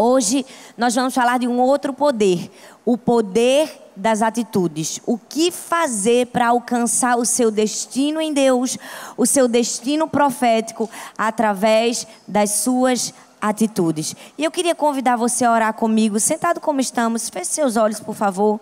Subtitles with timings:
[0.00, 0.46] Hoje
[0.76, 2.52] nós vamos falar de um outro poder,
[2.84, 5.00] o poder das atitudes.
[5.04, 8.78] O que fazer para alcançar o seu destino em Deus,
[9.16, 10.88] o seu destino profético
[11.18, 14.14] através das suas atitudes.
[14.38, 17.28] E eu queria convidar você a orar comigo, sentado como estamos.
[17.28, 18.60] Feche seus olhos, por favor.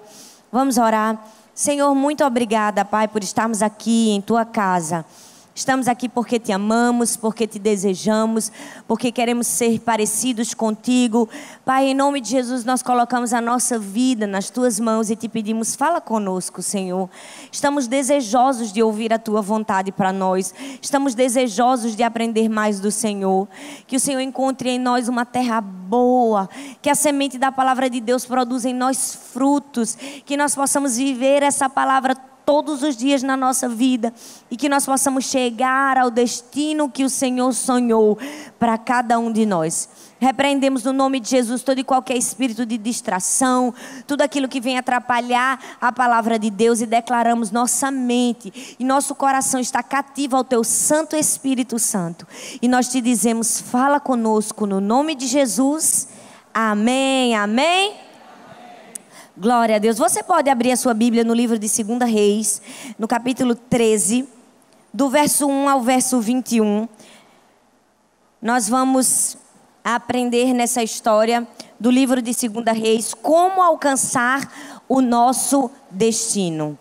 [0.50, 1.22] Vamos orar.
[1.54, 5.04] Senhor, muito obrigada, Pai, por estarmos aqui em tua casa.
[5.56, 8.52] Estamos aqui porque te amamos, porque te desejamos,
[8.86, 11.30] porque queremos ser parecidos contigo.
[11.64, 15.30] Pai, em nome de Jesus, nós colocamos a nossa vida nas tuas mãos e te
[15.30, 17.08] pedimos, fala conosco, Senhor.
[17.50, 20.52] Estamos desejosos de ouvir a tua vontade para nós.
[20.82, 23.48] Estamos desejosos de aprender mais do Senhor.
[23.86, 26.50] Que o Senhor encontre em nós uma terra boa,
[26.82, 31.42] que a semente da palavra de Deus produza em nós frutos, que nós possamos viver
[31.42, 32.14] essa palavra
[32.46, 34.14] todos os dias na nossa vida
[34.48, 38.16] e que nós possamos chegar ao destino que o Senhor sonhou
[38.56, 39.88] para cada um de nós.
[40.18, 43.74] Repreendemos no nome de Jesus todo e qualquer espírito de distração,
[44.06, 49.14] tudo aquilo que vem atrapalhar a palavra de Deus e declaramos nossa mente e nosso
[49.14, 52.26] coração está cativo ao teu Santo Espírito Santo.
[52.62, 56.08] E nós te dizemos: fala conosco no nome de Jesus.
[56.54, 57.36] Amém.
[57.36, 58.05] Amém.
[59.38, 59.98] Glória a Deus.
[59.98, 62.62] Você pode abrir a sua Bíblia no livro de 2 Reis,
[62.98, 64.26] no capítulo 13,
[64.94, 66.88] do verso 1 ao verso 21.
[68.40, 69.36] Nós vamos
[69.84, 71.46] aprender nessa história
[71.78, 74.50] do livro de 2 Reis como alcançar
[74.88, 76.78] o nosso destino.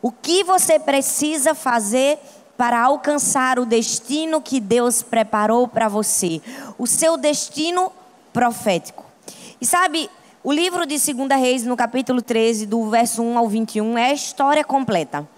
[0.00, 2.18] O que você precisa fazer
[2.56, 6.40] para alcançar o destino que Deus preparou para você,
[6.78, 7.92] o seu destino
[8.32, 9.04] profético.
[9.60, 10.08] E sabe,
[10.42, 14.14] o livro de 2 Reis, no capítulo 13, do verso 1 ao 21, é a
[14.14, 15.28] história completa.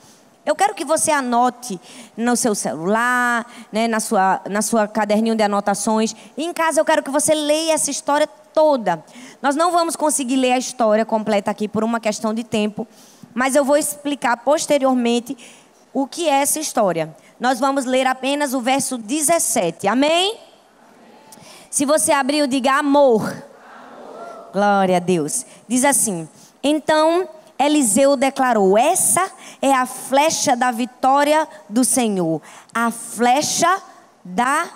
[0.46, 1.80] Eu quero que você anote
[2.16, 6.14] no seu celular, né, na, sua, na sua caderninho de anotações.
[6.36, 9.04] Em casa eu quero que você leia essa história toda.
[9.40, 12.86] Nós não vamos conseguir ler a história completa aqui por uma questão de tempo,
[13.34, 15.36] mas eu vou explicar posteriormente
[15.92, 17.14] o que é essa história.
[17.40, 19.88] Nós vamos ler apenas o verso 17.
[19.88, 20.10] Amém?
[20.10, 20.40] Amém.
[21.70, 23.51] Se você abriu, diga amor.
[24.52, 25.46] Glória a Deus.
[25.66, 26.28] Diz assim:
[26.62, 29.30] Então Eliseu declarou: Essa
[29.60, 32.40] é a flecha da vitória do Senhor,
[32.74, 33.80] a flecha
[34.24, 34.68] da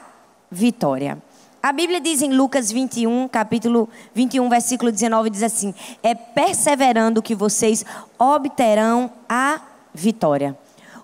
[0.50, 1.18] vitória.
[1.62, 7.34] A Bíblia diz em Lucas 21, capítulo 21, versículo 19, diz assim: É perseverando que
[7.34, 7.84] vocês
[8.18, 9.60] obterão a
[9.92, 10.56] vitória.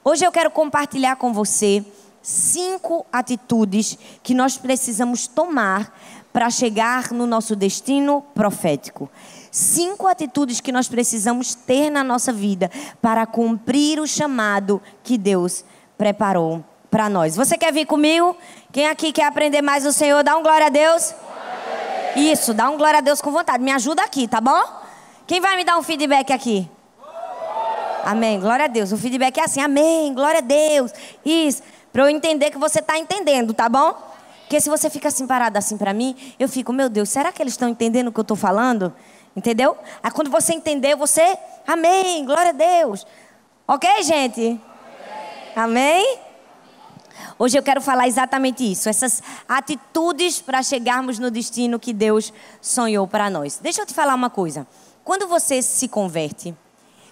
[0.04, 1.84] Hoje eu quero compartilhar com você
[2.22, 5.92] cinco atitudes que nós precisamos tomar
[6.32, 9.10] para chegar no nosso destino profético.
[9.50, 12.70] Cinco atitudes que nós precisamos ter na nossa vida
[13.00, 15.64] para cumprir o chamado que Deus
[15.98, 17.36] preparou para nós.
[17.36, 18.36] Você quer vir comigo?
[18.72, 21.14] Quem aqui quer aprender mais do Senhor, dá um glória a Deus.
[22.16, 23.62] Isso, dá um glória a Deus com vontade.
[23.62, 24.62] Me ajuda aqui, tá bom?
[25.26, 26.68] Quem vai me dar um feedback aqui?
[28.04, 28.40] Amém.
[28.40, 28.92] Glória a Deus.
[28.92, 29.60] O feedback é assim.
[29.60, 30.12] Amém.
[30.12, 30.92] Glória a Deus.
[31.24, 31.62] Isso.
[31.92, 34.11] Para eu entender que você está entendendo, tá bom?
[34.52, 37.42] Porque se você fica assim parado assim para mim, eu fico, meu Deus, será que
[37.42, 38.92] eles estão entendendo o que eu estou falando?
[39.34, 39.74] Entendeu?
[40.02, 43.06] Aí quando você entender, você, amém, glória a Deus.
[43.66, 44.60] Ok, gente?
[45.56, 46.04] Amém?
[46.04, 46.18] amém?
[47.38, 52.30] Hoje eu quero falar exatamente isso, essas atitudes para chegarmos no destino que Deus
[52.60, 53.58] sonhou para nós.
[53.58, 54.66] Deixa eu te falar uma coisa.
[55.02, 56.54] Quando você se converte,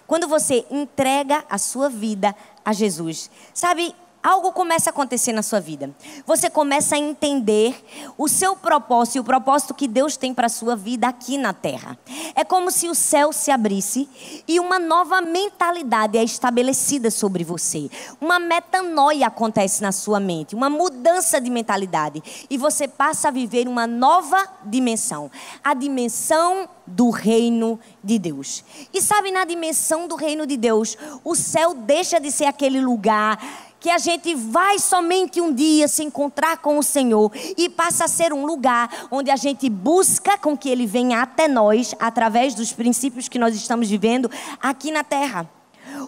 [0.05, 5.59] quando você entrega a sua vida a Jesus, sabe, algo começa a acontecer na sua
[5.59, 5.89] vida.
[6.25, 7.75] Você começa a entender
[8.17, 11.53] o seu propósito e o propósito que Deus tem para a sua vida aqui na
[11.53, 11.97] terra.
[12.35, 14.07] É como se o céu se abrisse
[14.47, 17.89] e uma nova mentalidade é estabelecida sobre você.
[18.19, 22.47] Uma metanoia acontece na sua mente, uma mudança de mentalidade.
[22.49, 25.31] E você passa a viver uma nova dimensão
[25.63, 28.63] a dimensão do reino de Deus.
[28.93, 33.39] E sabe, na dimensão do reino de Deus, o céu deixa de ser aquele lugar
[33.81, 38.07] que a gente vai somente um dia se encontrar com o Senhor e passa a
[38.07, 42.71] ser um lugar onde a gente busca com que Ele venha até nós através dos
[42.71, 44.29] princípios que nós estamos vivendo
[44.61, 45.49] aqui na terra.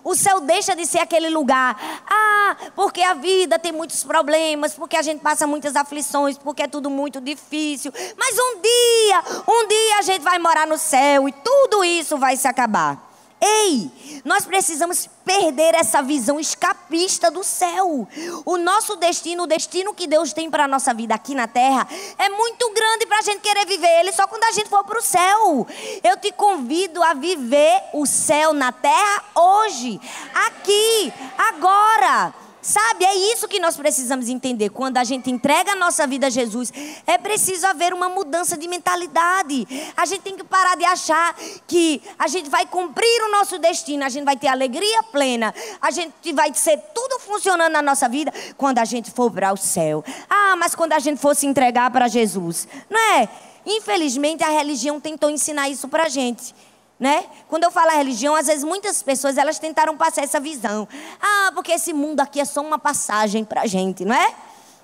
[0.03, 1.75] O céu deixa de ser aquele lugar,
[2.07, 6.67] ah, porque a vida tem muitos problemas, porque a gente passa muitas aflições, porque é
[6.67, 7.91] tudo muito difícil.
[8.15, 12.37] Mas um dia, um dia a gente vai morar no céu e tudo isso vai
[12.37, 13.12] se acabar.
[13.45, 13.91] Ei,
[14.23, 18.07] nós precisamos perder essa visão escapista do céu.
[18.45, 21.85] O nosso destino, o destino que Deus tem para a nossa vida aqui na terra,
[22.17, 24.97] é muito grande para a gente querer viver ele só quando a gente for para
[24.97, 25.67] o céu.
[26.01, 29.99] Eu te convido a viver o céu na terra hoje,
[30.33, 32.33] aqui, agora.
[32.63, 34.69] Sabe, é isso que nós precisamos entender.
[34.69, 36.71] Quando a gente entrega a nossa vida a Jesus,
[37.05, 39.67] é preciso haver uma mudança de mentalidade.
[39.97, 41.35] A gente tem que parar de achar
[41.67, 45.91] que a gente vai cumprir o nosso destino, a gente vai ter alegria plena, a
[45.91, 50.01] gente vai ser tudo funcionando na nossa vida quando a gente for para o céu.
[50.29, 53.27] Ah, mas quando a gente for se entregar para Jesus, não é?
[53.65, 56.55] Infelizmente a religião tentou ensinar isso para a gente
[56.99, 57.25] né?
[57.47, 60.87] Quando eu falo religião, às vezes muitas pessoas elas tentaram passar essa visão.
[61.21, 64.33] Ah, porque esse mundo aqui é só uma passagem para gente, não é?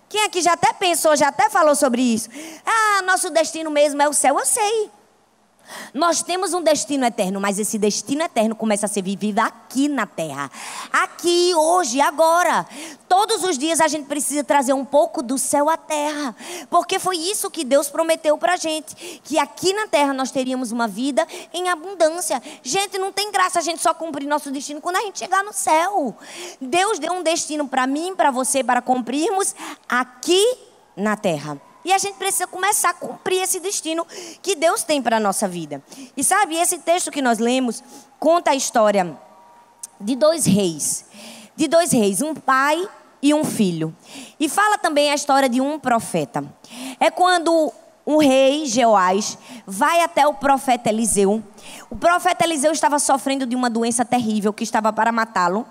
[0.10, 2.30] Quem aqui já até pensou, já até falou sobre isso?
[2.66, 4.92] Ah, nosso destino mesmo é o céu, eu sei.
[5.94, 10.06] Nós temos um destino eterno, mas esse destino eterno começa a ser vivido aqui na
[10.06, 10.50] terra.
[10.92, 12.66] Aqui, hoje, agora.
[13.08, 16.36] Todos os dias a gente precisa trazer um pouco do céu à terra.
[16.70, 18.96] Porque foi isso que Deus prometeu pra gente.
[19.24, 22.42] Que aqui na terra nós teríamos uma vida em abundância.
[22.62, 25.54] Gente, não tem graça a gente só cumprir nosso destino quando a gente chegar no
[25.54, 26.16] céu.
[26.62, 29.56] Deus deu um destino para mim, para você, para cumprirmos
[29.88, 30.44] aqui
[30.96, 31.69] na terra.
[31.84, 34.06] E a gente precisa começar a cumprir esse destino
[34.42, 35.82] que Deus tem para a nossa vida.
[36.16, 37.84] E sabe, esse texto que nós lemos
[38.20, 39.18] conta a história
[40.00, 41.06] de dois reis.
[41.56, 42.88] De dois reis, um pai
[43.22, 43.96] e um filho.
[44.40, 46.44] E fala também a história de um profeta.
[47.00, 47.72] É quando
[48.06, 49.38] um rei, Jeoás,
[49.68, 51.44] vai até o profeta Eliseu.
[51.90, 55.66] O profeta Eliseu estava sofrendo de uma doença terrível que estava para matá-lo.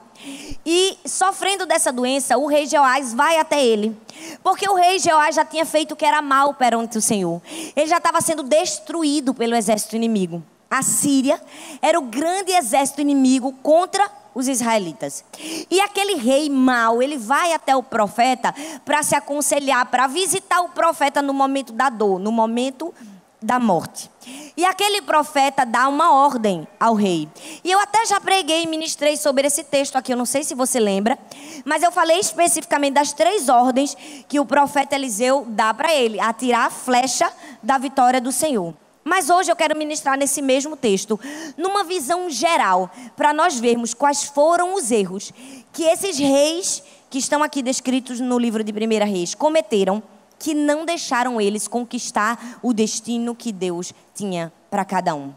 [0.64, 3.96] E sofrendo dessa doença, o rei Jeoás vai até ele.
[4.42, 7.40] Porque o rei Jeoás já tinha feito o que era mal perante o Senhor.
[7.76, 10.42] Ele já estava sendo destruído pelo exército inimigo.
[10.70, 11.40] A Síria
[11.80, 15.24] era o grande exército inimigo contra os israelitas.
[15.70, 18.54] E aquele rei mau, ele vai até o profeta
[18.84, 22.94] para se aconselhar, para visitar o profeta no momento da dor, no momento
[23.40, 24.10] da morte.
[24.56, 27.28] E aquele profeta dá uma ordem ao rei.
[27.62, 30.54] E eu até já preguei e ministrei sobre esse texto aqui, eu não sei se
[30.54, 31.18] você lembra,
[31.64, 33.96] mas eu falei especificamente das três ordens
[34.28, 37.30] que o profeta Eliseu dá para ele: atirar a flecha
[37.62, 38.74] da vitória do Senhor.
[39.04, 41.18] Mas hoje eu quero ministrar nesse mesmo texto,
[41.56, 45.32] numa visão geral, para nós vermos quais foram os erros
[45.72, 50.02] que esses reis que estão aqui descritos no livro de 1 Reis cometeram
[50.38, 55.32] que não deixaram eles conquistar o destino que Deus tinha para cada um.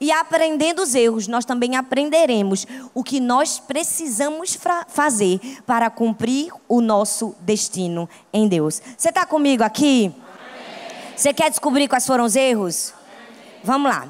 [0.00, 4.58] E aprendendo os erros, nós também aprenderemos o que nós precisamos
[4.88, 8.80] fazer para cumprir o nosso destino em Deus.
[8.96, 10.14] Você está comigo aqui?
[11.16, 12.92] Você quer descobrir quais foram os erros?
[13.64, 14.08] Vamos lá.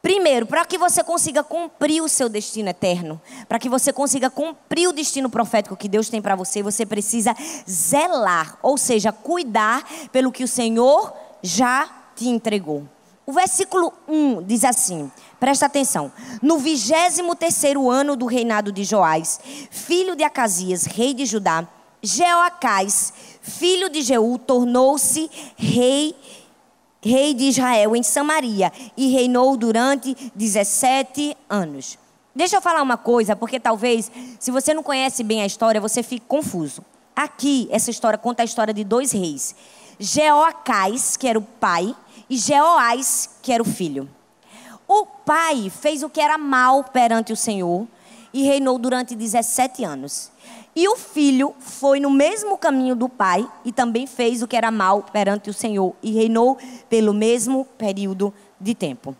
[0.00, 4.88] Primeiro, para que você consiga cumprir o seu destino eterno, para que você consiga cumprir
[4.88, 7.34] o destino profético que Deus tem para você, você precisa
[7.68, 11.12] zelar, ou seja, cuidar pelo que o Senhor
[11.42, 12.84] já te entregou.
[13.26, 16.10] O versículo 1 diz assim: presta atenção.
[16.40, 19.40] No vigésimo terceiro ano do reinado de Joás,
[19.70, 21.66] filho de Acasias, rei de Judá,
[22.02, 23.12] Jeoacás,
[23.42, 26.14] filho de Jeú, tornou-se rei
[27.00, 31.98] rei de Israel em Samaria e reinou durante 17 anos.
[32.34, 36.02] Deixa eu falar uma coisa, porque talvez, se você não conhece bem a história, você
[36.02, 36.84] fique confuso.
[37.14, 39.54] Aqui, essa história conta a história de dois reis:
[39.98, 41.94] Jeoacás, que era o pai,
[42.30, 44.08] e Jeoás, que era o filho.
[44.86, 47.86] O pai fez o que era mal perante o Senhor
[48.32, 50.30] e reinou durante 17 anos.
[50.78, 54.70] E o filho foi no mesmo caminho do pai e também fez o que era
[54.70, 56.56] mal perante o Senhor e reinou
[56.88, 59.16] pelo mesmo período de tempo.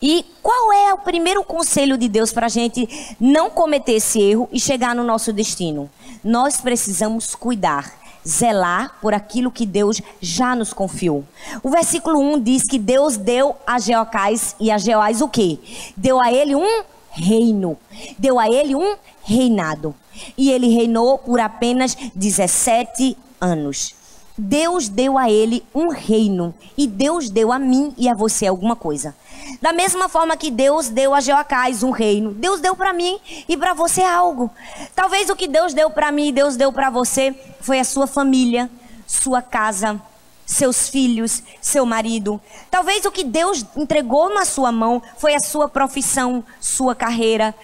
[0.00, 2.88] E qual é o primeiro conselho de Deus para a gente
[3.18, 5.90] não cometer esse erro e chegar no nosso destino?
[6.22, 7.92] Nós precisamos cuidar,
[8.24, 11.24] zelar por aquilo que Deus já nos confiou.
[11.64, 15.58] O versículo 1 diz que Deus deu a Jeocais e a Jeoás o quê?
[15.96, 17.76] Deu a ele um reino.
[18.16, 19.96] Deu a ele um reinado.
[20.36, 23.94] E ele reinou por apenas 17 anos.
[24.36, 28.74] Deus deu a ele um reino e Deus deu a mim e a você alguma
[28.74, 29.14] coisa.
[29.62, 33.56] Da mesma forma que Deus deu a Jeocais um reino, Deus deu para mim e
[33.56, 34.50] para você algo.
[34.94, 38.08] Talvez o que Deus deu para mim e Deus deu para você foi a sua
[38.08, 38.68] família,
[39.06, 40.02] sua casa,
[40.44, 42.40] seus filhos, seu marido.
[42.70, 47.54] Talvez o que Deus entregou na sua mão foi a sua profissão, sua carreira.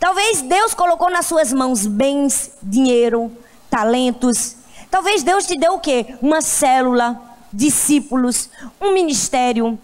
[0.00, 3.30] Talvez Deus colocou nas suas mãos bens, dinheiro,
[3.68, 4.56] talentos.
[4.90, 6.16] Talvez Deus te deu o quê?
[6.22, 7.20] Uma célula,
[7.52, 8.48] discípulos,
[8.80, 9.78] um ministério.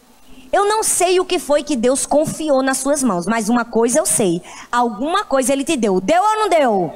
[0.50, 3.98] Eu não sei o que foi que Deus confiou nas suas mãos, mas uma coisa
[3.98, 4.40] eu sei.
[4.72, 6.00] Alguma coisa ele te deu.
[6.00, 6.94] Deu ou não deu?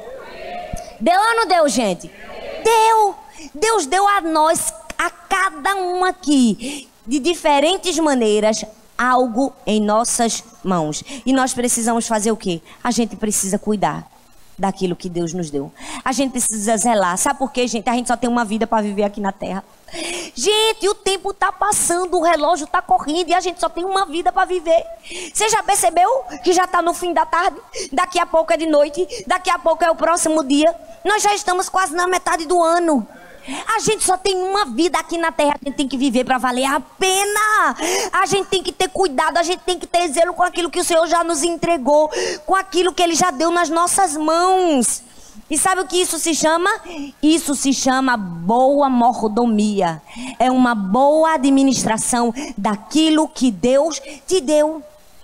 [0.99, 2.11] Deu ou não deu, gente?
[2.65, 3.15] Deu.
[3.55, 8.65] Deus deu a nós a cada um aqui, de diferentes maneiras,
[9.01, 11.03] algo em nossas mãos.
[11.25, 12.61] E nós precisamos fazer o quê?
[12.85, 14.07] A gente precisa cuidar.
[14.59, 15.73] daquilo que Deus nos deu.
[16.05, 17.17] A gente precisa zelar.
[17.17, 17.89] Sabe por quê, gente?
[17.89, 19.65] A gente só tem uma vida para viver aqui na terra.
[20.35, 24.05] Gente, o tempo está passando, o relógio está correndo e a gente só tem uma
[24.05, 24.85] vida para viver.
[25.33, 26.09] Você já percebeu
[26.45, 27.57] que já está no fim da tarde?
[27.91, 30.75] Daqui a pouco é de noite, daqui a pouco é o próximo dia.
[31.07, 33.09] Nós já estamos quase na metade do ano.
[33.77, 36.39] A gente só tem uma vida aqui na terra, a gente tem que viver para
[36.39, 37.77] valer a pena.
[38.13, 40.81] A gente tem que ter cuidado, a gente tem que ter zelo com aquilo que
[40.81, 42.11] o Senhor já nos entregou,
[42.47, 45.03] com aquilo que Ele já deu nas nossas mãos.
[45.51, 46.71] E sabe o que isso se chama?
[47.21, 50.01] Isso se chama boa mordomia.
[50.39, 54.81] É uma boa administração daquilo que Deus te deu.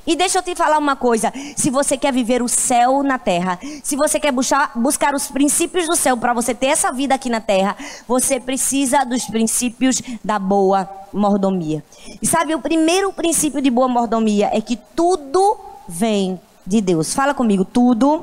[0.06, 3.58] E deixa eu te falar uma coisa: se você quer viver o céu na terra,
[3.82, 7.28] se você quer buscar, buscar os princípios do céu para você ter essa vida aqui
[7.28, 11.82] na terra, você precisa dos princípios da boa mordomia.
[12.22, 15.58] E sabe, o primeiro princípio de boa mordomia é que tudo
[15.88, 17.12] vem de Deus.
[17.12, 18.22] Fala comigo, tudo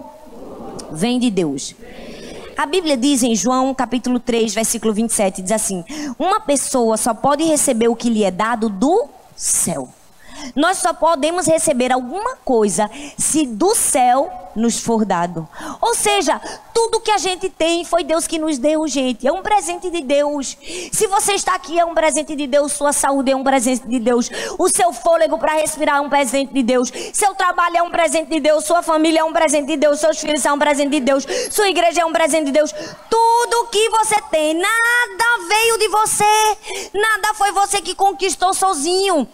[0.91, 1.75] vem de Deus.
[2.55, 5.83] A Bíblia diz em João capítulo 3, versículo 27, diz assim:
[6.17, 9.89] Uma pessoa só pode receber o que lhe é dado do céu.
[10.55, 15.47] Nós só podemos receber alguma coisa se do céu nos for dado.
[15.81, 16.39] Ou seja,
[16.73, 19.27] tudo que a gente tem foi Deus que nos deu, gente.
[19.27, 20.57] É um presente de Deus.
[20.91, 22.73] Se você está aqui, é um presente de Deus.
[22.73, 24.29] Sua saúde é um presente de Deus.
[24.57, 26.91] O seu fôlego para respirar é um presente de Deus.
[27.13, 28.65] Seu trabalho é um presente de Deus.
[28.65, 29.99] Sua família é um presente de Deus.
[29.99, 31.25] Seus filhos são um presente de Deus.
[31.51, 32.73] Sua igreja é um presente de Deus.
[33.09, 36.57] Tudo que você tem, nada veio de você.
[36.93, 39.27] Nada foi você que conquistou sozinho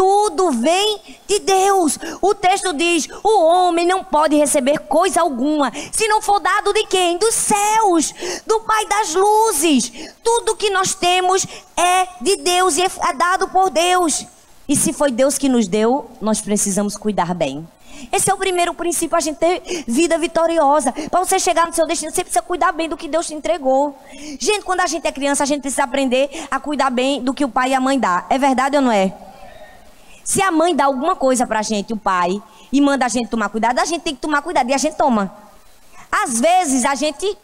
[0.00, 1.98] tudo vem de Deus.
[2.22, 6.86] O texto diz: o homem não pode receber coisa alguma se não for dado de
[6.86, 7.18] quem?
[7.18, 8.14] Dos céus,
[8.46, 9.92] do Pai das luzes.
[10.24, 14.24] Tudo que nós temos é de Deus e é dado por Deus.
[14.66, 17.68] E se foi Deus que nos deu, nós precisamos cuidar bem.
[18.10, 20.92] Esse é o primeiro princípio, a gente ter vida vitoriosa.
[21.10, 23.94] Para você chegar no seu destino, você precisa cuidar bem do que Deus te entregou.
[24.38, 27.44] Gente, quando a gente é criança, a gente precisa aprender a cuidar bem do que
[27.44, 28.24] o pai e a mãe dá.
[28.30, 29.12] É verdade ou não é?
[30.24, 33.48] Se a mãe dá alguma coisa pra gente, o pai, e manda a gente tomar
[33.48, 35.34] cuidado, a gente tem que tomar cuidado e a gente toma.
[36.10, 37.36] Às vezes a gente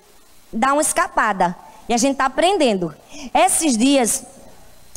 [0.52, 1.56] dá uma escapada
[1.88, 2.94] e a gente está aprendendo.
[3.32, 4.24] Esses dias,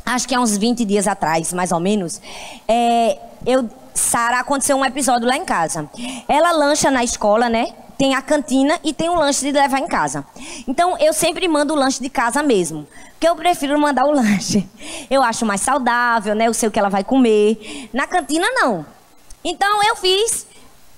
[0.06, 2.22] acho que há uns 20 dias atrás, mais ou menos,
[2.68, 5.90] é, eu, Sara, aconteceu um episódio lá em casa.
[6.28, 7.74] Ela lancha na escola, né?
[8.00, 10.26] Tem a cantina e tem o lanche de levar em casa.
[10.66, 12.88] Então eu sempre mando o lanche de casa mesmo.
[13.12, 14.66] Porque eu prefiro mandar o lanche.
[15.12, 16.48] Eu acho mais saudável, né?
[16.48, 17.90] Eu sei o que ela vai comer.
[17.92, 18.86] Na cantina, não.
[19.44, 20.48] Então eu fiz,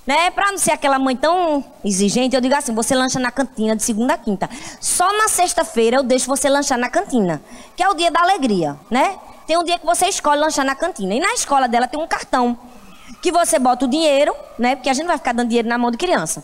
[0.06, 0.30] né?
[0.30, 3.82] Pra não ser aquela mãe tão exigente, eu digo assim: você lancha na cantina de
[3.82, 4.48] segunda a quinta.
[4.80, 7.42] Só na sexta-feira eu deixo você lanchar na cantina,
[7.76, 9.18] que é o dia da alegria, né?
[9.48, 11.16] Tem um dia que você escolhe lanchar na cantina.
[11.16, 12.56] E na escola dela tem um cartão
[13.22, 14.76] que você bota o dinheiro, né?
[14.76, 16.44] Porque a gente não vai ficar dando dinheiro na mão de criança.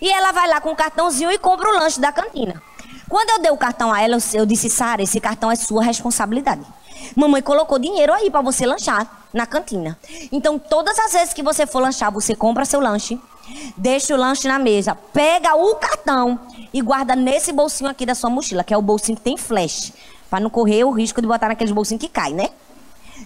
[0.00, 2.60] E ela vai lá com o cartãozinho e compra o lanche da cantina.
[3.08, 6.62] Quando eu dei o cartão a ela, eu disse, Sara, esse cartão é sua responsabilidade.
[7.14, 9.96] Mamãe colocou dinheiro aí para você lanchar na cantina.
[10.32, 13.20] Então, todas as vezes que você for lanchar, você compra seu lanche,
[13.76, 16.38] deixa o lanche na mesa, pega o cartão
[16.72, 19.92] e guarda nesse bolsinho aqui da sua mochila, que é o bolsinho que tem flash,
[20.28, 22.48] para não correr o risco de botar naqueles bolsinhos que cai, né?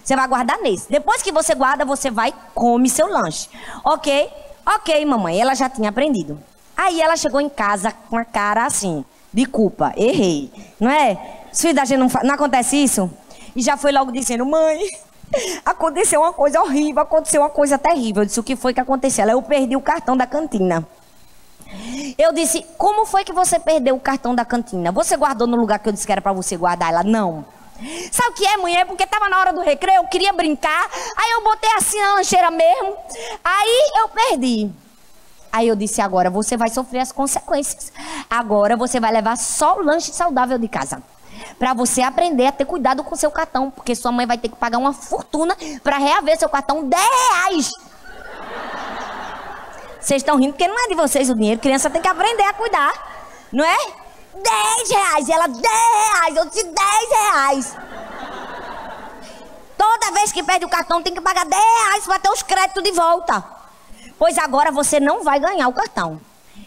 [0.03, 0.89] Você vai guardar nesse.
[0.89, 3.49] Depois que você guarda, você vai come seu lanche.
[3.83, 4.29] Ok?
[4.65, 5.39] Ok, mamãe.
[5.39, 6.39] Ela já tinha aprendido.
[6.75, 9.93] Aí ela chegou em casa com a cara assim, de culpa.
[9.95, 10.51] Errei.
[10.79, 11.43] Não é?
[11.51, 13.09] Os filhos da gente não, não acontece isso?
[13.55, 14.79] E já foi logo dizendo, mãe,
[15.65, 18.23] aconteceu uma coisa horrível, aconteceu uma coisa terrível.
[18.23, 19.23] Eu disse, o que foi que aconteceu?
[19.23, 20.87] Ela, eu perdi o cartão da cantina.
[22.17, 24.91] Eu disse, como foi que você perdeu o cartão da cantina?
[24.91, 26.91] Você guardou no lugar que eu disse que era para você guardar?
[26.91, 27.45] Ela, não.
[28.11, 28.85] Sabe o que é, mulher?
[28.85, 30.89] Porque tava na hora do recreio, eu queria brincar.
[31.17, 32.95] Aí eu botei assim na lancheira mesmo.
[33.43, 34.71] Aí eu perdi.
[35.51, 37.91] Aí eu disse: agora você vai sofrer as consequências.
[38.29, 41.01] Agora você vai levar só o lanche saudável de casa.
[41.57, 43.71] Para você aprender a ter cuidado com seu cartão.
[43.71, 47.69] Porque sua mãe vai ter que pagar uma fortuna para reaver seu cartão 10 reais.
[49.99, 51.59] Vocês estão rindo porque não é de vocês o dinheiro.
[51.59, 52.91] Criança tem que aprender a cuidar.
[53.51, 53.77] Não é?
[54.33, 55.27] 10 reais.
[55.27, 56.35] E ela, 10 reais.
[56.35, 56.75] Eu disse 10
[57.09, 57.77] reais.
[59.77, 62.83] Toda vez que perde o cartão, tem que pagar 10 reais para ter os créditos
[62.83, 63.43] de volta.
[64.17, 66.21] Pois agora você não vai ganhar o cartão.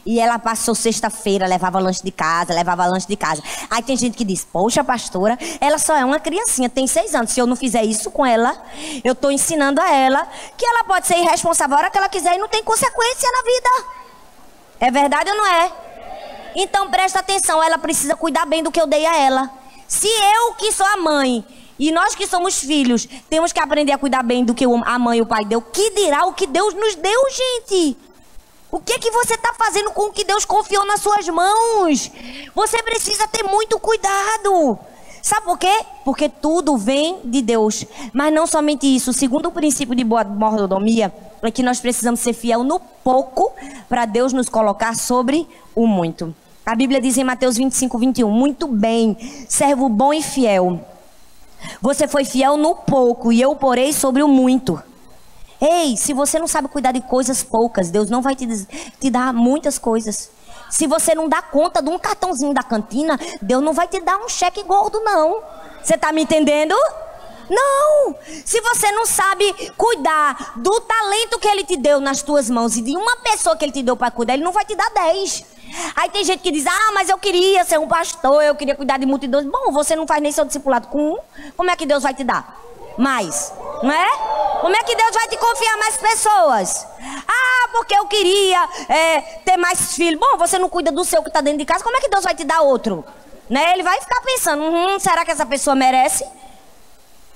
[0.07, 3.43] E ela passou sexta-feira, levava lanche de casa, levava lanche de casa.
[3.71, 7.31] Aí tem gente que diz, poxa, pastora, ela só é uma criancinha, tem seis anos.
[7.31, 8.61] Se eu não fizer isso com ela,
[9.03, 10.27] eu estou ensinando a ela
[10.59, 13.43] que ela pode ser irresponsável a hora que ela quiser e não tem consequência na
[13.43, 13.91] vida.
[14.81, 15.84] É verdade ou não é?
[16.55, 19.51] Então presta atenção, ela precisa cuidar bem do que eu dei a ela.
[19.89, 21.45] Se eu, que sou a mãe,
[21.79, 25.19] e nós que somos filhos, temos que aprender a cuidar bem do que a mãe
[25.19, 27.97] e o pai deu, que dirá o que Deus nos deu, gente?
[28.71, 32.11] O que que você está fazendo com o que Deus confiou nas suas mãos?
[32.55, 34.79] Você precisa ter muito cuidado.
[35.23, 35.85] Sabe por quê?
[36.05, 37.85] Porque tudo vem de Deus.
[38.13, 39.11] Mas não somente isso.
[39.11, 43.53] O segundo princípio de boa mordomia é que nós precisamos ser fiel no pouco
[43.89, 46.35] para Deus nos colocar sobre o muito.
[46.67, 50.81] A Bíblia diz em Mateus 25, 21, muito bem, servo bom e fiel.
[51.83, 54.83] Você foi fiel no pouco e eu porei sobre o muito.
[55.61, 58.47] Ei, se você não sabe cuidar de coisas poucas, Deus não vai te,
[58.99, 60.31] te dar muitas coisas.
[60.71, 64.17] Se você não dá conta de um cartãozinho da cantina, Deus não vai te dar
[64.17, 65.43] um cheque gordo, não.
[65.83, 66.75] Você está me entendendo?
[67.49, 68.17] Não!
[68.45, 72.83] Se você não sabe cuidar do talento que ele te deu nas tuas mãos e
[72.83, 75.45] de uma pessoa que ele te deu para cuidar, ele não vai te dar dez.
[75.97, 78.99] Aí tem gente que diz: Ah, mas eu queria ser um pastor, eu queria cuidar
[78.99, 79.45] de multidões.
[79.47, 81.19] Bom, você não faz nem seu discipulado com um,
[81.57, 82.61] como é que Deus vai te dar?
[82.97, 84.09] Mais, não é?
[84.61, 86.87] Como é que Deus vai te confiar mais pessoas?
[87.27, 90.21] Ah, porque eu queria é, ter mais filhos.
[90.21, 92.23] Bom, você não cuida do seu que está dentro de casa, como é que Deus
[92.23, 93.05] vai te dar outro?
[93.51, 93.73] Né?
[93.73, 96.25] Ele vai ficar pensando: hum, será que essa pessoa merece?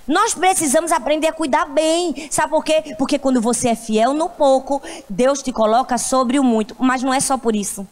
[0.09, 2.29] Nós precisamos aprender a cuidar bem.
[2.31, 2.97] Sabe por quê?
[2.97, 6.75] Porque quando você é fiel no pouco, Deus te coloca sobre o muito.
[6.79, 7.87] Mas não é só por isso.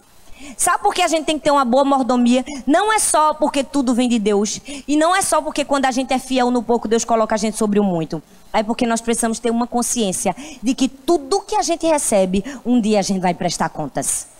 [0.56, 2.44] Sabe por que a gente tem que ter uma boa mordomia?
[2.66, 4.60] Não é só porque tudo vem de Deus.
[4.88, 7.38] E não é só porque quando a gente é fiel no pouco, Deus coloca a
[7.38, 8.22] gente sobre o muito.
[8.50, 12.80] É porque nós precisamos ter uma consciência de que tudo que a gente recebe, um
[12.80, 14.35] dia a gente vai prestar contas.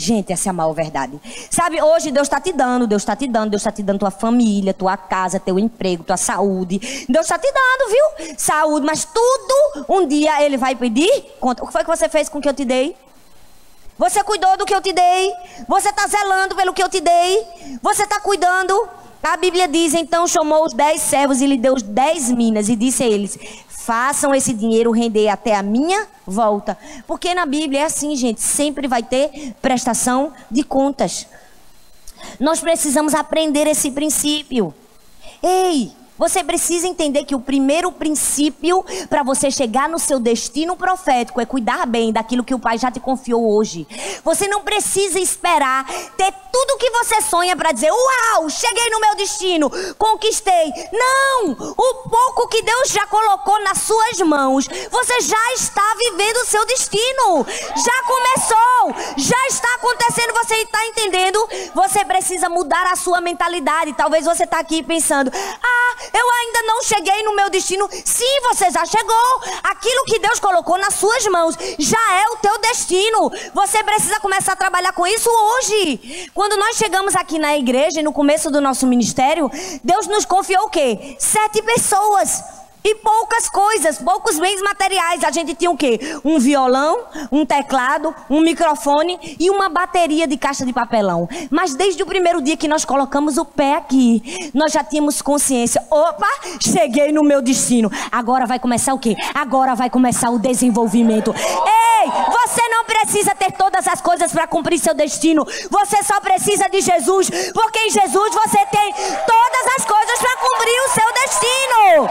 [0.00, 1.20] Gente, essa é a maior verdade.
[1.50, 4.10] Sabe, hoje Deus está te dando, Deus está te dando, Deus está te dando tua
[4.10, 6.78] família, tua casa, teu emprego, tua saúde.
[7.06, 8.34] Deus está te dando, viu?
[8.38, 11.62] Saúde, mas tudo um dia Ele vai pedir conta.
[11.62, 12.96] O que foi que você fez com o que eu te dei?
[13.98, 15.34] Você cuidou do que eu te dei?
[15.68, 17.44] Você está zelando pelo que eu te dei?
[17.82, 18.88] Você está cuidando?
[19.22, 23.02] A Bíblia diz: então chamou os dez servos e lhe deu dez minas e disse
[23.02, 23.38] a eles:
[23.90, 26.78] façam esse dinheiro render até a minha volta.
[27.08, 31.26] Porque na Bíblia é assim, gente: sempre vai ter prestação de contas.
[32.38, 34.72] Nós precisamos aprender esse princípio.
[35.42, 41.40] Ei, você precisa entender que o primeiro princípio para você chegar no seu destino profético
[41.40, 43.88] é cuidar bem daquilo que o Pai já te confiou hoje.
[44.22, 45.86] Você não precisa esperar
[46.18, 50.70] ter tudo que você sonha para dizer: Uau, cheguei no meu destino, conquistei.
[50.92, 51.52] Não!
[51.52, 56.66] O pouco que Deus já colocou nas suas mãos, você já está vivendo o seu
[56.66, 57.46] destino.
[57.48, 60.34] Já começou, já está acontecendo.
[60.34, 61.48] Você está entendendo?
[61.74, 63.94] Você precisa mudar a sua mentalidade.
[63.94, 67.88] Talvez você está aqui pensando: Ah, eu ainda não cheguei no meu destino.
[68.04, 69.40] Sim, você já chegou.
[69.62, 73.30] Aquilo que Deus colocou nas suas mãos já é o teu destino.
[73.54, 76.30] Você precisa começar a trabalhar com isso hoje.
[76.34, 79.50] Quando nós chegamos aqui na igreja, no começo do nosso ministério,
[79.82, 81.16] Deus nos confiou o quê?
[81.18, 82.59] Sete pessoas.
[82.82, 85.22] E poucas coisas, poucos bens materiais.
[85.24, 86.00] A gente tinha o quê?
[86.24, 91.28] Um violão, um teclado, um microfone e uma bateria de caixa de papelão.
[91.50, 95.84] Mas desde o primeiro dia que nós colocamos o pé aqui, nós já tínhamos consciência.
[95.90, 96.28] Opa,
[96.60, 97.90] cheguei no meu destino.
[98.10, 99.14] Agora vai começar o quê?
[99.34, 101.34] Agora vai começar o desenvolvimento.
[101.36, 105.44] Ei, você não precisa ter todas as coisas para cumprir seu destino.
[105.70, 108.94] Você só precisa de Jesus, porque em Jesus você tem
[109.26, 112.08] todas as coisas para cumprir o seu destino.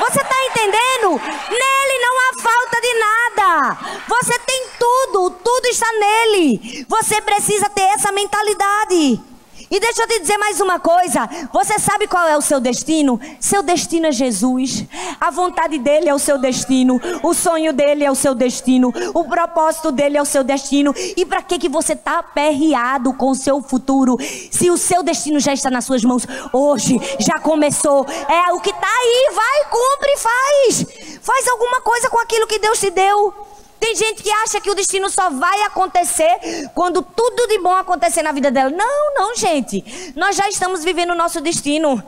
[0.00, 1.20] Você está entendendo?
[1.50, 3.78] Nele não há falta de nada.
[4.08, 6.86] Você tem tudo, tudo está nele.
[6.88, 9.29] Você precisa ter essa mentalidade.
[9.70, 11.28] E deixa eu te dizer mais uma coisa.
[11.52, 13.20] Você sabe qual é o seu destino?
[13.38, 14.84] Seu destino é Jesus.
[15.20, 17.00] A vontade dele é o seu destino.
[17.22, 18.92] O sonho dele é o seu destino.
[19.14, 20.92] O propósito dele é o seu destino.
[21.16, 24.16] E para que que você está aperreado com o seu futuro?
[24.50, 28.04] Se o seu destino já está nas suas mãos, hoje já começou.
[28.28, 29.30] É o que está aí.
[29.32, 31.20] Vai, cumpre, faz.
[31.22, 33.59] Faz alguma coisa com aquilo que Deus te deu.
[33.80, 38.22] Tem gente que acha que o destino só vai acontecer quando tudo de bom acontecer
[38.22, 38.70] na vida dela.
[38.70, 40.12] Não, não, gente.
[40.14, 42.02] Nós já estamos vivendo o nosso destino.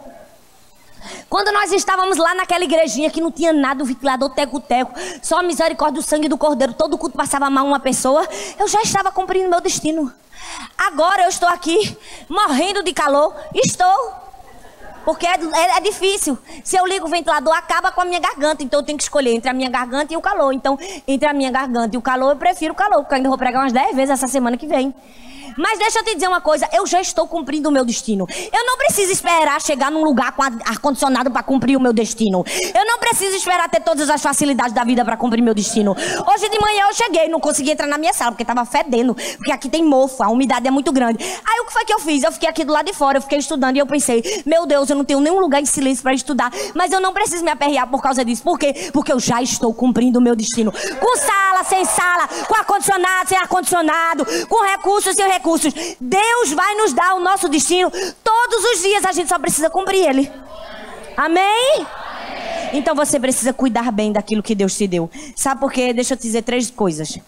[1.28, 5.42] Quando nós estávamos lá naquela igrejinha que não tinha nada, o ventilador teco-teco, só a
[5.42, 9.48] misericórdia do sangue do cordeiro, todo culto passava mal uma pessoa, eu já estava cumprindo
[9.48, 10.12] meu destino.
[10.76, 11.96] Agora eu estou aqui,
[12.28, 14.21] morrendo de calor, estou.
[15.04, 16.38] Porque é, é, é, difícil.
[16.62, 18.62] Se eu ligo o ventilador, acaba com a minha garganta.
[18.62, 20.52] Então eu tenho que escolher entre a minha garganta e o calor.
[20.52, 23.28] Então, entre a minha garganta e o calor, eu prefiro o calor, porque eu ainda
[23.28, 24.94] vou pregar umas 10 vezes essa semana que vem.
[25.56, 28.26] Mas deixa eu te dizer uma coisa, eu já estou cumprindo o meu destino.
[28.52, 32.44] Eu não preciso esperar chegar num lugar com ar-condicionado para cumprir o meu destino.
[32.74, 35.92] Eu não preciso esperar ter todas as facilidades da vida para cumprir meu destino.
[35.92, 39.52] Hoje de manhã eu cheguei, não consegui entrar na minha sala porque estava fedendo, porque
[39.52, 41.22] aqui tem mofo, a umidade é muito grande.
[41.22, 42.22] Aí o que foi que eu fiz?
[42.22, 44.88] Eu fiquei aqui do lado de fora, eu fiquei estudando e eu pensei, meu Deus,
[44.90, 47.86] eu não tenho nenhum lugar em silêncio para estudar, mas eu não preciso me aperrear
[47.88, 48.42] por causa disso.
[48.42, 48.90] Por quê?
[48.92, 50.72] Porque eu já estou cumprindo o meu destino.
[50.72, 55.41] Com sala, sem sala, com ar-condicionado, sem ar-condicionado, com recursos, sem recursos.
[56.00, 57.90] Deus vai nos dar o nosso destino
[58.22, 60.33] todos os dias, a gente só precisa cumprir ele.
[61.16, 61.87] Amém?
[62.72, 65.11] Então você precisa cuidar bem daquilo que Deus te deu.
[65.37, 65.92] Sabe por quê?
[65.92, 67.18] Deixa eu te dizer três coisas.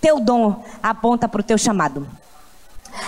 [0.00, 2.06] Teu dom aponta para o teu chamado.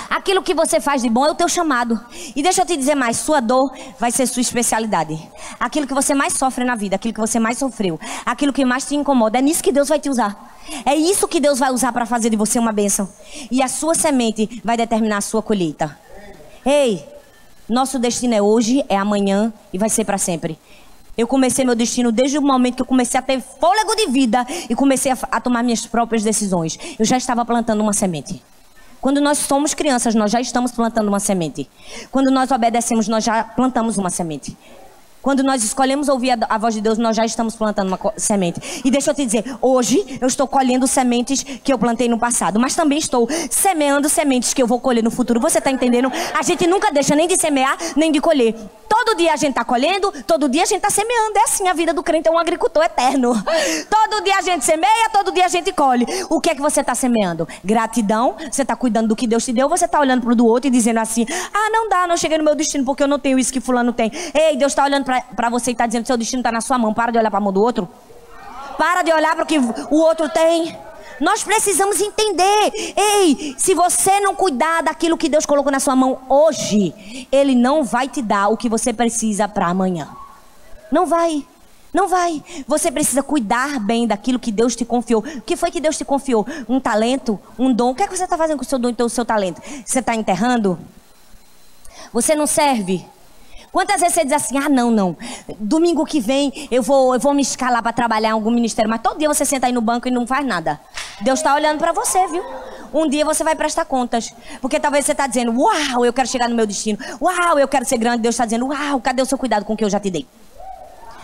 [0.09, 2.01] Aquilo que você faz de bom é o teu chamado.
[2.35, 5.19] E deixa eu te dizer mais, sua dor vai ser sua especialidade.
[5.59, 8.87] Aquilo que você mais sofre na vida, aquilo que você mais sofreu, aquilo que mais
[8.87, 10.55] te incomoda, é nisso que Deus vai te usar.
[10.87, 13.09] É isso que Deus vai usar para fazer de você uma bênção.
[13.51, 15.99] E a sua semente vai determinar a sua colheita.
[16.65, 17.05] Ei,
[17.69, 20.59] nosso destino é hoje, é amanhã e vai ser para sempre.
[21.17, 24.45] Eu comecei meu destino desde o momento que eu comecei a ter fôlego de vida
[24.69, 26.79] e comecei a, a tomar minhas próprias decisões.
[26.99, 28.43] Eu já estava plantando uma semente.
[29.05, 31.69] Quando nós somos crianças, nós já estamos plantando uma semente.
[32.11, 34.57] Quando nós obedecemos, nós já plantamos uma semente.
[35.25, 38.83] Quando nós escolhemos ouvir a, a, voz de Deus, nós já estamos plantando uma semente.
[38.85, 42.61] E deixa eu te dizer, hoje eu estou colhendo sementes que eu plantei no passado,
[42.61, 45.41] mas também estou semeando sementes que eu vou colher no futuro.
[45.41, 46.13] Você está entendendo?
[46.39, 48.55] A gente nunca deixa nem de semear, nem de colher.
[48.87, 51.39] Todo dia a gente está colhendo, todo dia a gente está semeando.
[51.39, 53.33] É assim, a vida do crente é um agricultor eterno.
[53.91, 56.07] Todo dia a gente semeia, todo dia a gente colhe.
[56.29, 57.49] O que é que você está semeando?
[57.65, 58.37] Gratidão?
[58.51, 59.69] Você está cuidando do que Deus te deu?
[59.69, 62.39] Você está olhando para o do outro e dizendo assim: ah, não dá, não cheguei
[62.39, 64.13] no meu destino porque eu não tenho isso que Fulano tem.
[64.33, 65.14] Ei, Deus está olhando para
[65.51, 66.95] você e está dizendo: seu destino está na sua mão.
[66.95, 67.89] Para de olhar para a mão do outro.
[68.79, 70.77] Para de olhar para o que o outro tem.
[71.21, 72.73] Nós precisamos entender.
[72.97, 77.85] Ei, se você não cuidar daquilo que Deus colocou na sua mão hoje, Ele não
[77.85, 80.09] vai te dar o que você precisa para amanhã.
[80.91, 81.47] Não vai.
[81.93, 82.43] Não vai.
[82.67, 85.21] Você precisa cuidar bem daquilo que Deus te confiou.
[85.21, 86.45] O que foi que Deus te confiou?
[86.69, 87.39] Um talento?
[87.57, 87.93] Um dom?
[87.93, 89.63] O que, é que você está fazendo com o seu dom e o seu talento?
[89.85, 90.77] Você está enterrando?
[92.13, 93.07] Você não serve?
[93.75, 95.17] Quantas vezes você diz assim, ah, não, não.
[95.59, 99.01] Domingo que vem eu vou, eu vou me escalar para trabalhar em algum ministério, mas
[99.03, 100.81] todo dia você senta aí no banco e não faz nada.
[101.23, 102.41] Deus está olhando para você, viu?
[102.93, 104.33] Um dia você vai prestar contas.
[104.61, 106.97] Porque talvez você está dizendo, uau, eu quero chegar no meu destino.
[107.21, 108.23] Uau, eu quero ser grande.
[108.23, 110.25] Deus está dizendo, uau, cadê o seu cuidado com o que eu já te dei?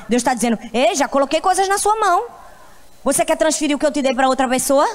[0.09, 2.25] Deus está dizendo, ei, já coloquei coisas na sua mão.
[3.05, 4.89] Você quer transferir o que eu te dei para outra pessoa?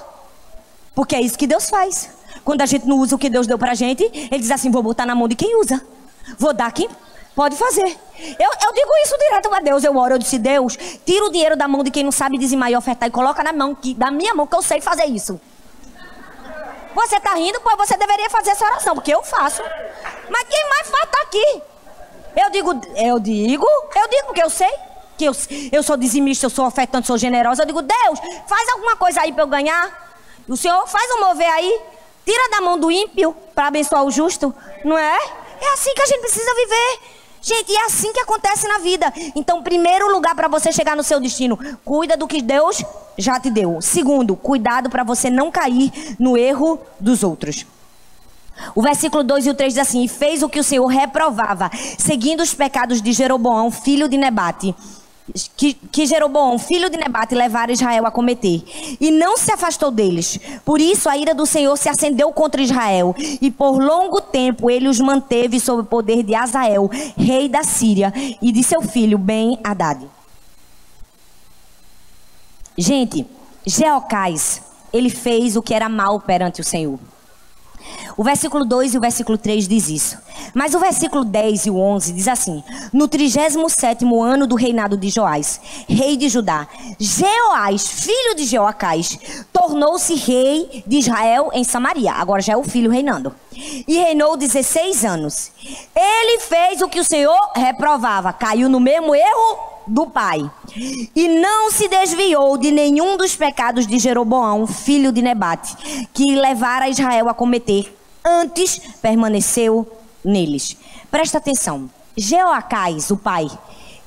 [0.93, 2.09] Porque é isso que Deus faz.
[2.43, 4.69] Quando a gente não usa o que Deus deu para a gente, Ele diz assim,
[4.69, 5.81] vou botar na mão de quem usa.
[6.37, 6.89] Vou dar quem
[7.35, 7.97] Pode fazer.
[8.39, 9.83] Eu, eu digo isso direto a Deus.
[9.83, 12.71] Eu oro, eu disse, Deus, tira o dinheiro da mão de quem não sabe dizimar
[12.71, 15.39] e ofertar e coloca na mão, que, da minha mão, que eu sei fazer isso.
[16.95, 19.61] Você está rindo, pois você deveria fazer essa oração, porque eu faço.
[20.29, 21.61] Mas quem mais faz tá aqui?
[22.37, 24.73] Eu digo, eu digo, eu digo porque eu sei
[25.17, 25.33] que eu,
[25.73, 27.63] eu sou dizimista, eu sou ofertante, sou generosa.
[27.63, 30.15] Eu digo, Deus, faz alguma coisa aí para eu ganhar.
[30.47, 31.81] O Senhor faz um mover aí.
[32.25, 35.17] Tira da mão do ímpio para abençoar o justo, não é?
[35.61, 36.99] É assim que a gente precisa viver.
[37.47, 39.13] Gente, é assim que acontece na vida.
[39.35, 42.83] Então, primeiro lugar para você chegar no seu destino, cuida do que Deus
[43.19, 43.79] já te deu.
[43.83, 47.63] Segundo, cuidado para você não cair no erro dos outros.
[48.73, 51.69] O versículo 2 e o 3 diz assim: E fez o que o Senhor reprovava,
[51.99, 54.73] seguindo os pecados de Jeroboão, filho de Nebate
[55.57, 58.63] que, que Jeroboão, filho de Nebate, levara Israel a cometer.
[58.99, 60.39] E não se afastou deles.
[60.63, 63.15] Por isso a ira do Senhor se acendeu contra Israel.
[63.17, 68.13] E por longo tempo ele os manteve sob o poder de Azael, rei da Síria,
[68.41, 70.05] e de seu filho Ben-Hadad.
[72.77, 73.25] Gente,
[73.65, 74.61] Geocais,
[74.93, 76.99] ele fez o que era mal perante o Senhor.
[78.17, 80.17] O versículo 2 e o versículo 3 diz isso.
[80.53, 85.09] Mas o versículo 10 e o 11 diz assim: No 37 ano do reinado de
[85.09, 89.19] Joás, rei de Judá, Jeoás, filho de Jeoacás,
[89.51, 92.13] tornou-se rei de Israel em Samaria.
[92.13, 93.35] Agora já é o filho reinando.
[93.87, 95.51] E reinou 16 anos.
[95.95, 100.49] Ele fez o que o Senhor reprovava, caiu no mesmo erro do pai.
[101.15, 106.89] E não se desviou de nenhum dos pecados de Jeroboão, filho de Nebate, que levara
[106.89, 107.93] Israel a cometer.
[108.25, 109.87] Antes permaneceu
[110.23, 110.75] neles.
[111.11, 111.87] Presta atenção.
[112.17, 113.47] Jeoacás, o pai,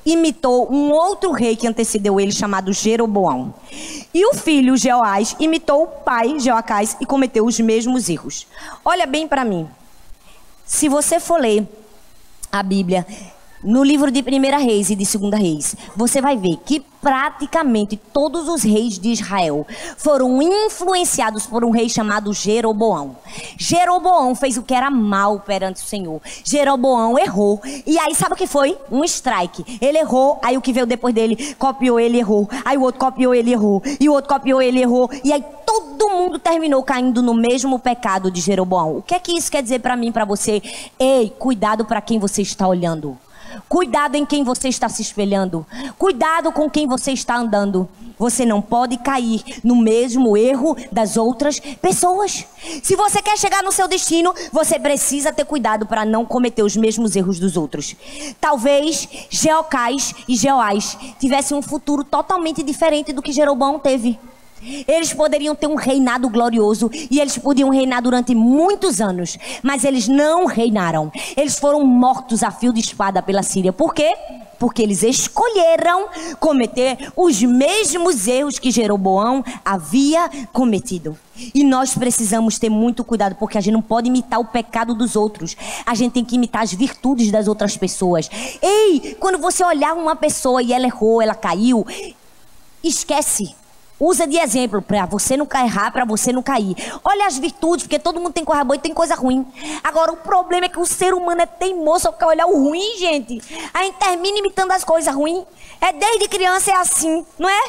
[0.05, 3.53] imitou um outro rei que antecedeu ele, chamado Jeroboão.
[4.13, 8.45] E o filho Jeoás imitou o pai Jeoacás e cometeu os mesmos erros.
[8.83, 9.69] Olha bem para mim.
[10.65, 11.67] Se você for ler
[12.51, 13.05] a Bíblia,
[13.63, 18.47] no livro de Primeira Reis e de Segunda Reis, você vai ver que praticamente todos
[18.47, 19.65] os reis de Israel
[19.97, 23.17] foram influenciados por um rei chamado Jeroboão.
[23.57, 26.21] Jeroboão fez o que era mal perante o Senhor.
[26.43, 27.61] Jeroboão errou.
[27.85, 28.77] E aí sabe o que foi?
[28.91, 29.79] Um strike.
[29.81, 32.49] Ele errou, aí o que veio depois dele copiou, ele errou.
[32.65, 33.81] Aí o outro copiou, ele errou.
[33.99, 35.09] E o outro copiou, ele errou.
[35.23, 38.97] E aí todo mundo terminou caindo no mesmo pecado de Jeroboão.
[38.97, 40.61] O que é que isso quer dizer para mim, para você?
[40.97, 43.17] Ei, cuidado para quem você está olhando.
[43.67, 45.65] Cuidado em quem você está se espelhando.
[45.97, 47.87] Cuidado com quem você está andando.
[48.19, 52.45] você não pode cair no mesmo erro das outras pessoas.
[52.83, 56.75] Se você quer chegar no seu destino, você precisa ter cuidado para não cometer os
[56.75, 57.95] mesmos erros dos outros.
[58.41, 64.19] Talvez Geocais e Geoás tivessem um futuro totalmente diferente do que Jeroboão teve.
[64.87, 70.07] Eles poderiam ter um reinado glorioso e eles podiam reinar durante muitos anos, mas eles
[70.07, 71.11] não reinaram.
[71.35, 73.71] Eles foram mortos a fio de espada pela Síria.
[73.71, 74.15] Por quê?
[74.57, 81.17] Porque eles escolheram cometer os mesmos erros que Jeroboão havia cometido.
[81.55, 85.15] E nós precisamos ter muito cuidado, porque a gente não pode imitar o pecado dos
[85.15, 85.55] outros.
[85.85, 88.29] A gente tem que imitar as virtudes das outras pessoas.
[88.61, 91.87] Ei, quando você olhar uma pessoa e ela errou, ela caiu,
[92.83, 93.55] esquece
[93.99, 96.73] Usa de exemplo para você não errar, para você não cair.
[97.03, 99.45] Olha as virtudes, porque todo mundo tem coisa boa e tem coisa ruim.
[99.83, 102.97] Agora, o problema é que o ser humano é teimoso, só quer olhar o ruim,
[102.97, 103.41] gente.
[103.73, 105.43] A gente termina imitando as coisas ruins.
[105.81, 107.61] É desde criança é assim, não é?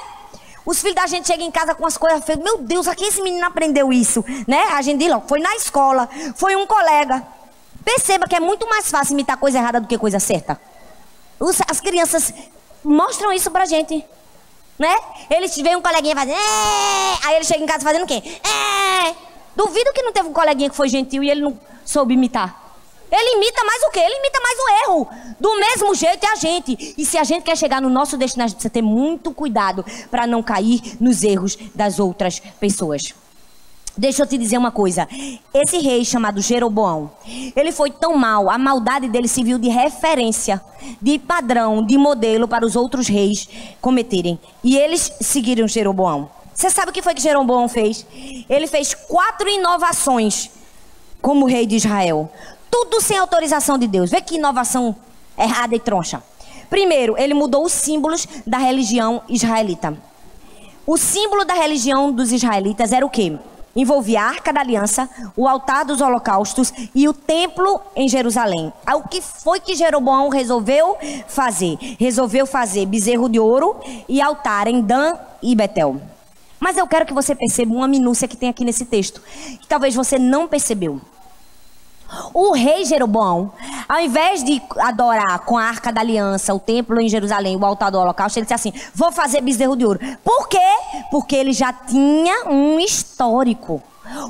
[0.65, 2.41] Os filhos da gente chegam em casa com as coisas feias.
[2.41, 4.69] Meu Deus, aqui esse menino aprendeu isso, né?
[4.73, 7.27] A gente diz, foi na escola, foi um colega.
[7.85, 10.61] Perceba que é muito mais fácil imitar coisa errada do que coisa certa.
[11.67, 12.33] As crianças
[12.85, 14.05] mostram isso pra gente
[14.81, 14.97] né?
[15.29, 16.39] Eles veem um coleguinha fazendo.
[17.23, 18.23] Aí ele chega em casa fazendo o quê?
[19.55, 22.59] Duvido que não teve um coleguinha que foi gentil e ele não soube imitar.
[23.13, 23.99] Ele imita mais o quê?
[23.99, 25.09] Ele imita mais o erro.
[25.39, 26.95] Do mesmo jeito é a gente.
[26.97, 29.85] E se a gente quer chegar no nosso destino, a gente precisa ter muito cuidado
[30.11, 33.13] para não cair nos erros das outras pessoas.
[34.01, 35.07] Deixa eu te dizer uma coisa.
[35.53, 37.11] Esse rei chamado Jeroboão,
[37.55, 40.59] ele foi tão mal, a maldade dele se viu de referência,
[41.03, 43.47] de padrão, de modelo para os outros reis
[43.79, 44.41] cometerem.
[44.65, 46.31] E eles seguiram Jeroboão.
[46.55, 48.07] Você sabe o que foi que Jeroboão fez?
[48.49, 50.49] Ele fez quatro inovações
[51.21, 52.33] como rei de Israel.
[52.71, 54.11] Tudo sem autorização de Deus.
[54.11, 54.97] Vê que inovação
[55.37, 56.23] errada e troncha.
[56.71, 59.95] Primeiro, ele mudou os símbolos da religião israelita.
[60.87, 63.39] O símbolo da religião dos israelitas era o quê?
[63.75, 68.73] Envolvia a Arca da Aliança, o altar dos holocaustos e o templo em Jerusalém.
[68.87, 70.97] Ah, o que foi que Jeroboão resolveu
[71.29, 71.79] fazer?
[71.99, 73.77] Resolveu fazer bezerro de ouro
[74.09, 76.01] e altar em Dan e Betel.
[76.59, 79.23] Mas eu quero que você perceba uma minúcia que tem aqui nesse texto,
[79.61, 81.01] que talvez você não percebeu.
[82.35, 83.53] O rei Jeroboão,
[83.89, 87.91] ao invés de adorar com a arca da aliança, o templo em Jerusalém, o altar
[87.91, 90.01] do holocausto, ele disse assim: vou fazer bezerro de ouro.
[90.25, 90.59] Por quê?
[91.11, 93.83] Porque ele já tinha um histórico.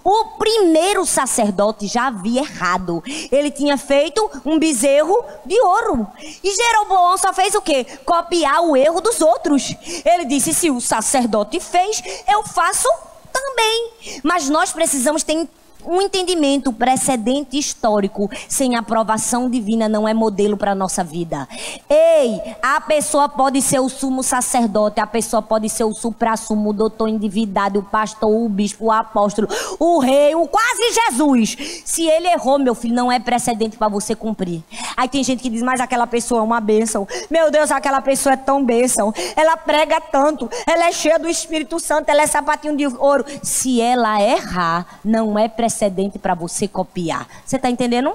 [0.05, 3.03] O primeiro sacerdote já havia errado.
[3.33, 6.07] Ele tinha feito um bezerro de ouro.
[6.45, 7.87] E Jeroboão só fez o quê?
[8.05, 9.75] Copiar o erro dos outros.
[10.05, 12.89] Ele disse: se o sacerdote fez, eu faço
[13.33, 14.21] também.
[14.23, 15.49] Mas nós precisamos ter
[15.87, 21.49] um entendimento precedente histórico sem aprovação divina não é modelo para a nossa vida.
[21.89, 26.73] Ei, a pessoa pode ser o sumo sacerdote, a pessoa pode ser o supra-sumo, o
[26.73, 31.83] doutor endividado, o pastor, o bispo, o apóstolo, o rei, o quase Jesus.
[31.85, 34.63] Se ele errou, meu filho, não é precedente para você cumprir.
[34.97, 37.07] Aí tem gente que diz, mas aquela pessoa é uma bênção.
[37.31, 39.13] Meu Deus, aquela pessoa é tão bênção.
[39.35, 43.25] Ela prega tanto, ela é cheia do Espírito Santo, ela é sapatinho de ouro.
[43.43, 47.27] Se ela errar, não é precedente precedente para você copiar.
[47.47, 48.13] Você está entendendo?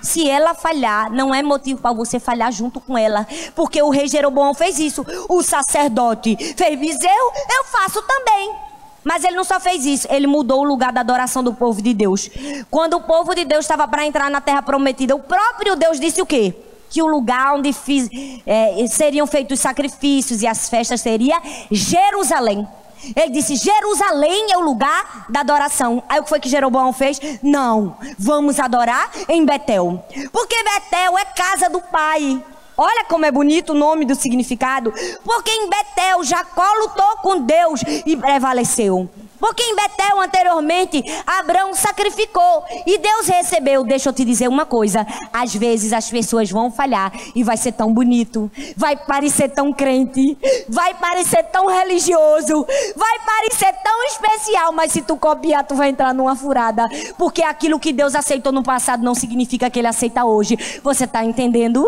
[0.00, 3.26] Se ela falhar, não é motivo para você falhar junto com ela.
[3.54, 5.04] Porque o rei Jeroboão fez isso.
[5.28, 8.54] O sacerdote fez bezerro, eu faço também.
[9.02, 11.94] Mas ele não só fez isso, ele mudou o lugar da adoração do povo de
[11.94, 12.28] Deus.
[12.70, 16.20] Quando o povo de Deus estava para entrar na terra prometida, o próprio Deus disse
[16.20, 16.54] o quê?
[16.90, 18.08] Que o lugar onde fiz,
[18.44, 22.66] é, seriam feitos os sacrifícios e as festas seria Jerusalém.
[23.14, 26.02] Ele disse: Jerusalém é o lugar da adoração.
[26.08, 27.20] Aí o que foi que Jeroboão fez?
[27.42, 30.04] Não, vamos adorar em Betel.
[30.32, 32.42] Porque Betel é casa do pai.
[32.76, 34.92] Olha como é bonito o nome do significado.
[35.24, 39.08] Porque em Betel Jacó lutou com Deus e prevaleceu.
[39.38, 43.84] Porque em Betel anteriormente Abraão sacrificou e Deus recebeu.
[43.84, 47.72] Deixa eu te dizer uma coisa: às vezes as pessoas vão falhar e vai ser
[47.72, 50.36] tão bonito, vai parecer tão crente,
[50.68, 56.14] vai parecer tão religioso, vai parecer tão especial, mas se tu copiar, tu vai entrar
[56.14, 56.88] numa furada.
[57.18, 60.56] Porque aquilo que Deus aceitou no passado não significa que Ele aceita hoje.
[60.82, 61.86] Você está entendendo?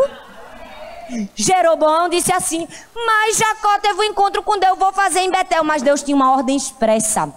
[1.35, 5.65] Jeroboão disse assim: Mas Jacó teve um encontro com Deus, vou fazer em Betel.
[5.65, 7.33] Mas Deus tinha uma ordem expressa.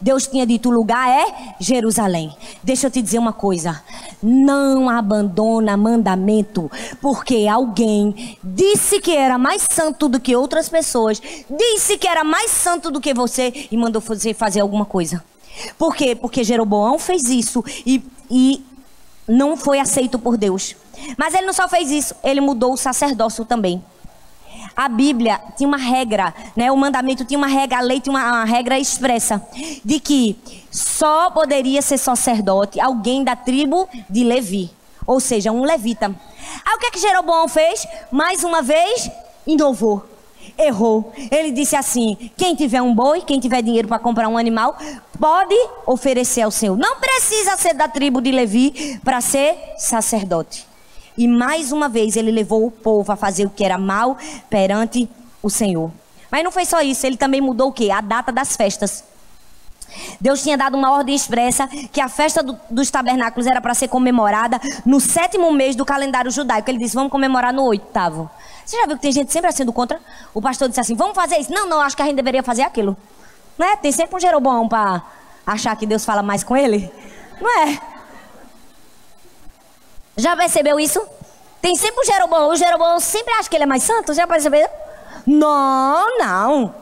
[0.00, 2.34] Deus tinha dito: o lugar é Jerusalém.
[2.62, 3.82] Deixa eu te dizer uma coisa:
[4.22, 11.96] não abandona mandamento, porque alguém disse que era mais santo do que outras pessoas, disse
[11.96, 15.22] que era mais santo do que você e mandou você fazer alguma coisa.
[15.76, 16.14] Por quê?
[16.14, 18.64] Porque Jeroboão fez isso e, e
[19.26, 20.74] não foi aceito por Deus.
[21.16, 23.82] Mas ele não só fez isso, ele mudou o sacerdócio também.
[24.76, 26.70] a Bíblia tinha uma regra, né?
[26.70, 29.42] O mandamento tinha uma regra, a lei tinha uma, uma regra expressa
[29.84, 30.38] de que
[30.70, 34.70] só poderia ser sacerdote alguém da tribo de Levi,
[35.06, 36.06] ou seja, um levita.
[36.64, 37.86] Aí o que é que Jeroboão fez?
[38.10, 39.10] Mais uma vez,
[39.46, 40.10] inovou
[40.58, 41.12] errou.
[41.30, 44.76] Ele disse assim: quem tiver um boi, quem tiver dinheiro para comprar um animal,
[45.18, 45.54] pode
[45.86, 46.76] oferecer ao Senhor.
[46.76, 50.69] Não precisa ser da tribo de Levi para ser sacerdote.
[51.20, 54.16] E mais uma vez ele levou o povo a fazer o que era mal
[54.48, 55.06] perante
[55.42, 55.90] o Senhor.
[56.30, 57.90] Mas não foi só isso, ele também mudou o que?
[57.90, 59.04] A data das festas.
[60.18, 63.88] Deus tinha dado uma ordem expressa que a festa do, dos tabernáculos era para ser
[63.88, 66.70] comemorada no sétimo mês do calendário judaico.
[66.70, 68.30] Ele disse: vamos comemorar no oitavo.
[68.64, 70.00] Você já viu que tem gente sempre sendo contra?
[70.32, 71.52] O pastor disse assim: vamos fazer isso?
[71.52, 72.96] Não, não, acho que a gente deveria fazer aquilo.
[73.58, 73.76] Não é?
[73.76, 75.02] Tem sempre um Jeroboão para
[75.46, 76.90] achar que Deus fala mais com ele?
[77.38, 77.89] Não é?
[80.20, 81.00] Já percebeu isso?
[81.60, 82.50] Tem sempre um Jeroboão.
[82.50, 84.14] O Jeroboão sempre acha que ele é mais santo.
[84.14, 84.68] Já percebeu?
[85.26, 86.74] Não, não.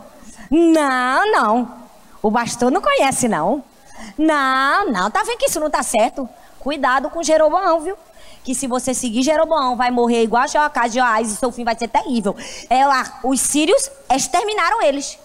[0.51, 1.79] Não, não.
[2.23, 3.63] O pastor não conhece, não.
[4.17, 5.11] Não, não.
[5.11, 6.29] Tá vendo que isso não tá certo?
[6.59, 7.97] Cuidado com Jeroboão, viu?
[8.49, 11.77] que se você seguir Jeroboão, vai morrer igual a Joacás Joás e seu fim vai
[11.77, 12.35] ser terrível.
[12.71, 15.19] É lá, os sírios exterminaram eles.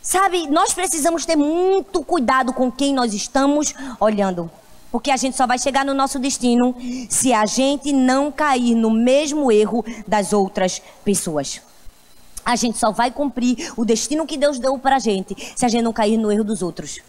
[0.00, 4.48] Sabe, nós precisamos ter muito cuidado com quem nós estamos olhando.
[4.92, 6.76] Porque a gente só vai chegar no nosso destino
[7.08, 11.62] se a gente não cair no mesmo erro das outras pessoas.
[12.44, 15.68] A gente só vai cumprir o destino que Deus deu para a gente se a
[15.68, 17.00] gente não cair no erro dos outros.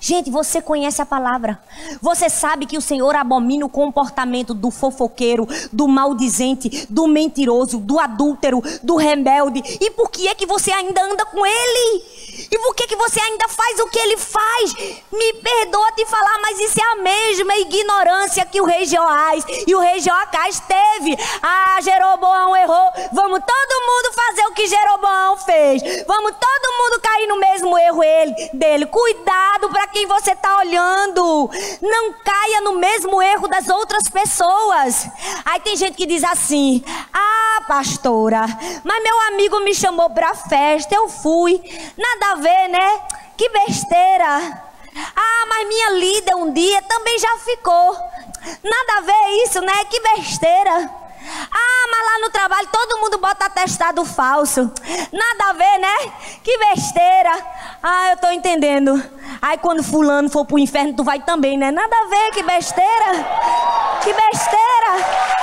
[0.00, 1.60] Gente, você conhece a palavra.
[2.00, 7.98] Você sabe que o Senhor abomina o comportamento do fofoqueiro, do maldizente, do mentiroso, do
[7.98, 9.62] adúltero, do rebelde.
[9.80, 12.02] E por que é que você ainda anda com ele?
[12.50, 14.74] E por que é que você ainda faz o que ele faz?
[15.12, 19.74] Me perdoa te falar, mas isso é a mesma ignorância que o rei Joás e
[19.74, 21.16] o rei Joacás teve.
[21.42, 22.92] Ah, Jeroboão errou.
[23.12, 25.82] Vamos todo mundo fazer o que Jeroboão fez.
[26.06, 28.86] Vamos todo mundo cair no mesmo erro ele, dele.
[28.86, 31.50] Cuidado para quem você está olhando.
[31.82, 35.08] Não caia no mesmo erro das outras pessoas.
[35.44, 38.44] Aí tem gente que diz assim: Ah, pastora,
[38.84, 41.60] mas meu amigo me chamou para festa, eu fui.
[41.96, 43.00] Nada a ver, né?
[43.36, 44.64] Que besteira.
[45.14, 47.96] Ah, mas minha líder um dia também já ficou.
[48.62, 49.84] Nada a ver isso, né?
[49.84, 51.07] Que besteira.
[51.90, 54.70] Mas lá no trabalho todo mundo bota atestado falso.
[55.12, 56.12] Nada a ver, né?
[56.42, 57.32] Que besteira.
[57.82, 59.02] Ah, eu tô entendendo.
[59.40, 61.70] Aí quando fulano for pro inferno, tu vai também, né?
[61.70, 63.12] Nada a ver, que besteira.
[64.02, 64.92] Que besteira.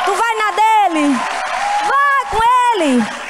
[0.06, 1.16] Tu vai na dele.
[1.88, 3.25] Vai com ele.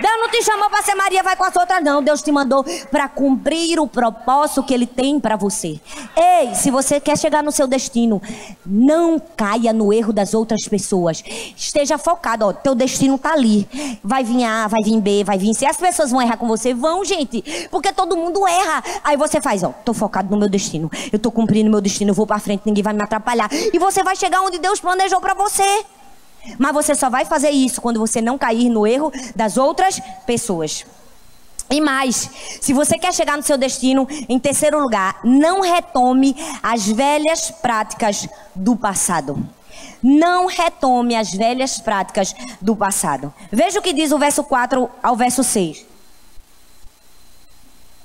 [0.00, 2.02] Deus não te chamou para ser Maria, vai com as outras, não.
[2.02, 5.80] Deus te mandou para cumprir o propósito que Ele tem para você.
[6.16, 8.20] Ei, se você quer chegar no seu destino,
[8.64, 11.22] não caia no erro das outras pessoas.
[11.56, 13.68] Esteja focado, ó, teu destino tá ali.
[14.02, 15.66] Vai vir A, vai vir B, vai vir C.
[15.66, 18.82] As pessoas vão errar com você, vão, gente, porque todo mundo erra.
[19.02, 20.90] Aí você faz, ó, tô focado no meu destino.
[21.12, 23.48] Eu tô cumprindo meu destino, eu vou para frente, ninguém vai me atrapalhar.
[23.52, 25.84] E você vai chegar onde Deus planejou para você.
[26.58, 30.84] Mas você só vai fazer isso quando você não cair no erro das outras pessoas.
[31.70, 32.30] E mais,
[32.60, 38.28] se você quer chegar no seu destino, em terceiro lugar, não retome as velhas práticas
[38.54, 39.36] do passado.
[40.02, 43.32] Não retome as velhas práticas do passado.
[43.50, 45.86] Veja o que diz o verso 4 ao verso 6.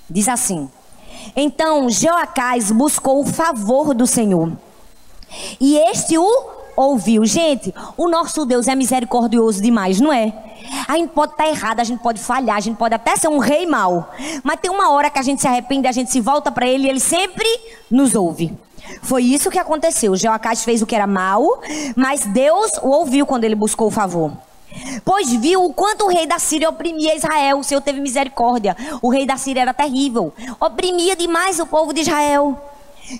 [0.10, 0.70] Diz assim:
[1.36, 4.52] Então Joacás buscou o favor do Senhor,
[5.60, 7.26] e este o ouviu.
[7.26, 10.34] Gente, o nosso Deus é misericordioso demais, não é?
[10.88, 13.28] A gente pode estar tá errado, a gente pode falhar, a gente pode até ser
[13.28, 14.10] um rei mau.
[14.44, 16.86] Mas tem uma hora que a gente se arrepende, a gente se volta para ele
[16.86, 17.48] e ele sempre
[17.90, 18.54] nos ouve.
[19.04, 20.16] Foi isso que aconteceu.
[20.16, 21.62] Jeoacás fez o que era mal,
[21.96, 24.32] mas Deus o ouviu quando ele buscou o favor.
[25.04, 27.60] Pois viu o quanto o rei da Síria oprimia Israel.
[27.60, 28.76] O Senhor teve misericórdia.
[29.02, 30.34] O rei da Síria era terrível.
[30.60, 32.58] Oprimia demais o povo de Israel.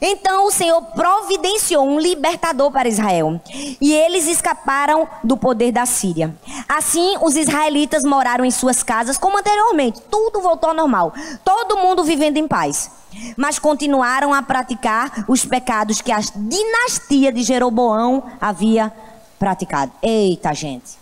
[0.02, 3.40] Então o Senhor providenciou um libertador para Israel.
[3.82, 6.36] E eles escaparam do poder da Síria.
[6.68, 10.02] Assim, os israelitas moraram em suas casas como anteriormente.
[10.10, 11.14] Tudo voltou ao normal.
[11.44, 12.92] Todo mundo vivendo em paz.
[13.36, 18.94] Mas continuaram a praticar os pecados que a dinastia de Jeroboão havia
[19.40, 19.92] praticado.
[20.02, 21.00] Eita, gente.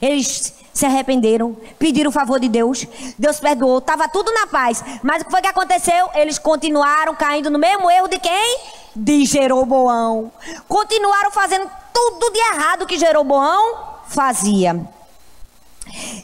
[0.00, 2.86] Eles se arrependeram, pediram o favor de Deus,
[3.18, 4.82] Deus perdoou, estava tudo na paz.
[5.02, 6.08] Mas o que foi que aconteceu?
[6.14, 8.60] Eles continuaram caindo no mesmo erro de quem?
[8.94, 10.32] De Jeroboão.
[10.68, 14.80] Continuaram fazendo tudo de errado que Jeroboão fazia.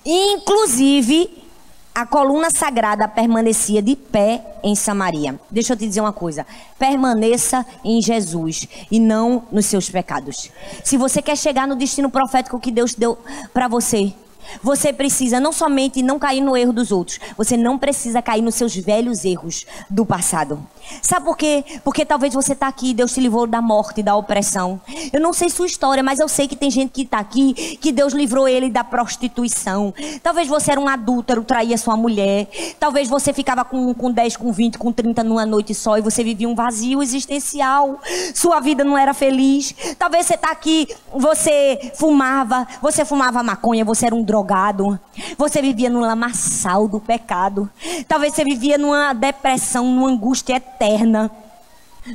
[0.04, 1.48] Inclusive,
[1.94, 5.38] a coluna sagrada permanecia de pé em Samaria.
[5.50, 6.46] Deixa eu te dizer uma coisa:
[6.78, 10.50] permaneça em Jesus e não nos seus pecados.
[10.84, 13.18] Se você quer chegar no destino profético que Deus deu
[13.52, 14.14] para você,
[14.62, 18.54] Você precisa não somente não cair no erro dos outros, você não precisa cair nos
[18.54, 20.58] seus velhos erros do passado.
[21.02, 21.64] Sabe por quê?
[21.84, 24.80] Porque talvez você está aqui, Deus te livrou da morte, da opressão.
[25.12, 27.92] Eu não sei sua história, mas eu sei que tem gente que está aqui, que
[27.92, 29.92] Deus livrou ele da prostituição.
[30.22, 32.48] Talvez você era um adúltero, traía sua mulher.
[32.78, 36.24] Talvez você ficava com, com 10, com 20, com 30 numa noite só e você
[36.24, 38.00] vivia um vazio existencial.
[38.34, 39.74] Sua vida não era feliz.
[39.98, 44.98] Talvez você está aqui, você fumava, você fumava maconha, você era um drogado.
[45.36, 47.68] Você vivia no lamaçal do pecado.
[48.06, 51.30] Talvez você vivia numa depressão, numa angústia eterna.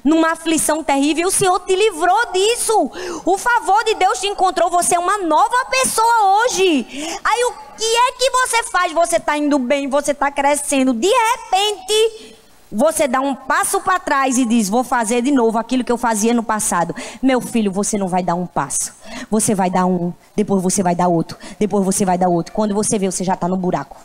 [0.03, 2.91] Numa aflição terrível, o Senhor te livrou disso.
[3.25, 4.69] O favor de Deus te encontrou.
[4.71, 6.87] Você é uma nova pessoa hoje.
[7.23, 8.91] Aí o que é que você faz?
[8.91, 10.93] Você está indo bem, você está crescendo.
[10.93, 12.35] De repente,
[12.73, 15.97] você dá um passo para trás e diz: Vou fazer de novo aquilo que eu
[15.97, 16.95] fazia no passado.
[17.21, 18.91] Meu filho, você não vai dar um passo.
[19.29, 22.51] Você vai dar um, depois você vai dar outro, depois você vai dar outro.
[22.51, 23.95] Quando você vê, você já está no buraco.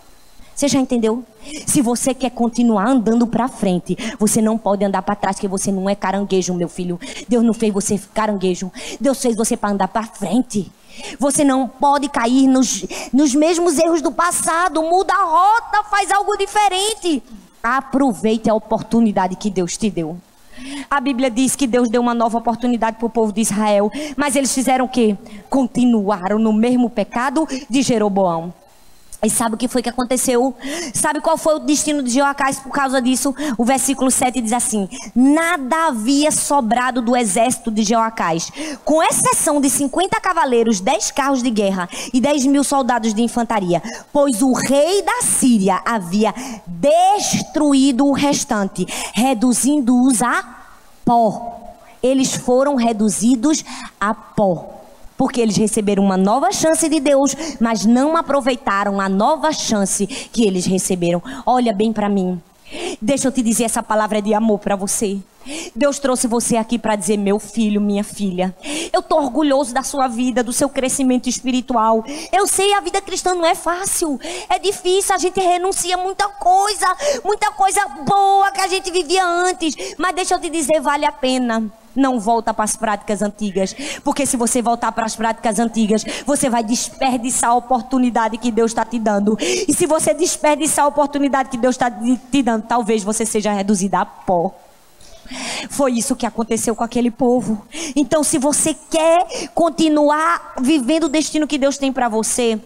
[0.54, 1.24] Você já entendeu?
[1.66, 5.70] Se você quer continuar andando para frente, você não pode andar para trás, porque você
[5.70, 6.98] não é caranguejo, meu filho.
[7.28, 8.70] Deus não fez você caranguejo.
[9.00, 10.70] Deus fez você para andar para frente.
[11.18, 14.82] Você não pode cair nos, nos mesmos erros do passado.
[14.82, 17.22] Muda a rota, faz algo diferente.
[17.62, 20.16] Aproveite a oportunidade que Deus te deu.
[20.90, 24.34] A Bíblia diz que Deus deu uma nova oportunidade para o povo de Israel, mas
[24.34, 25.16] eles fizeram o quê?
[25.48, 28.52] Continuaram no mesmo pecado de Jeroboão.
[29.20, 30.54] E sabe o que foi que aconteceu?
[30.94, 33.34] Sabe qual foi o destino de Joacás por causa disso?
[33.56, 38.52] O versículo 7 diz assim: Nada havia sobrado do exército de Joacás,
[38.84, 43.82] com exceção de 50 cavaleiros, 10 carros de guerra e 10 mil soldados de infantaria,
[44.12, 46.32] pois o rei da Síria havia
[46.64, 50.44] destruído o restante, reduzindo-os a
[51.04, 51.56] pó.
[52.00, 53.64] Eles foram reduzidos
[54.00, 54.77] a pó
[55.18, 60.46] porque eles receberam uma nova chance de Deus, mas não aproveitaram a nova chance que
[60.46, 61.20] eles receberam.
[61.44, 62.40] Olha bem para mim.
[63.02, 65.18] Deixa eu te dizer essa palavra de amor para você.
[65.74, 68.54] Deus trouxe você aqui para dizer, meu filho, minha filha,
[68.92, 72.04] eu tô orgulhoso da sua vida, do seu crescimento espiritual.
[72.32, 74.18] Eu sei, a vida cristã não é fácil,
[74.48, 76.86] é difícil, a gente renuncia muita coisa,
[77.24, 79.74] muita coisa boa que a gente vivia antes.
[79.96, 83.74] Mas deixa eu te dizer, vale a pena não volta para as práticas antigas.
[84.04, 88.70] Porque se você voltar para as práticas antigas, você vai desperdiçar a oportunidade que Deus
[88.70, 89.36] está te dando.
[89.40, 94.00] E se você desperdiçar a oportunidade que Deus está te dando, talvez você seja reduzida
[94.00, 94.54] a pó.
[95.70, 97.66] Foi isso que aconteceu com aquele povo.
[97.94, 102.58] Então, se você quer continuar vivendo o destino que Deus tem para você,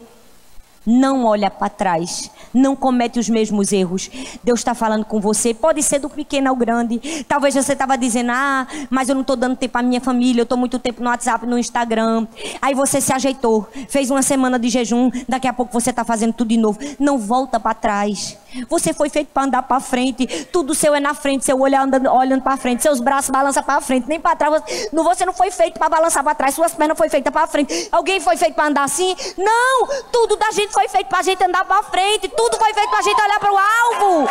[0.87, 4.11] não olha para trás, não comete os mesmos erros.
[4.43, 7.25] Deus está falando com você, pode ser do pequeno ao grande.
[7.29, 10.45] Talvez você estava dizendo, ah, mas eu não estou dando tempo à minha família, eu
[10.45, 12.27] estou muito tempo no WhatsApp, no Instagram.
[12.61, 16.33] Aí você se ajeitou, fez uma semana de jejum, daqui a pouco você está fazendo
[16.33, 16.79] tudo de novo.
[16.99, 18.37] Não volta para trás.
[18.69, 22.11] Você foi feito para andar para frente, tudo seu é na frente, seu olho andando,
[22.11, 24.63] olhando para frente, seus braços balançam para frente, nem para trás.
[24.93, 27.89] Você não foi feito para balançar para trás, suas pernas foi feita para frente.
[27.91, 29.15] Alguém foi feito para andar assim?
[29.39, 32.89] Não, tudo da gente foi feito para a gente andar para frente, tudo foi feito
[32.89, 34.29] para a gente olhar para o alvo.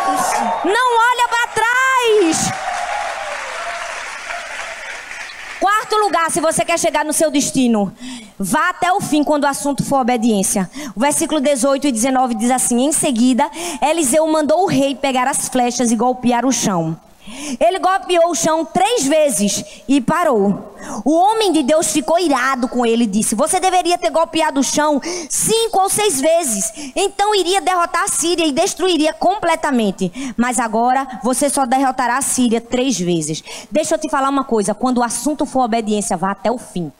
[0.64, 2.52] Não olha para trás.
[5.60, 7.94] Quarto lugar, se você quer chegar no seu destino,
[8.36, 10.68] vá até o fim quando o assunto for obediência.
[10.96, 13.48] O versículo 18 e 19 diz assim: Em seguida,
[13.80, 16.98] Eliseu mandou o rei pegar as flechas e golpear o chão.
[17.60, 20.72] Ele golpeou o chão três vezes e parou.
[21.04, 24.64] O homem de Deus ficou irado com ele e disse: Você deveria ter golpeado o
[24.64, 26.72] chão cinco ou seis vezes.
[26.94, 30.34] Então iria derrotar a Síria e destruiria completamente.
[30.36, 33.42] Mas agora você só derrotará a Síria três vezes.
[33.70, 36.92] Deixa eu te falar uma coisa: quando o assunto for obediência, vá até o fim.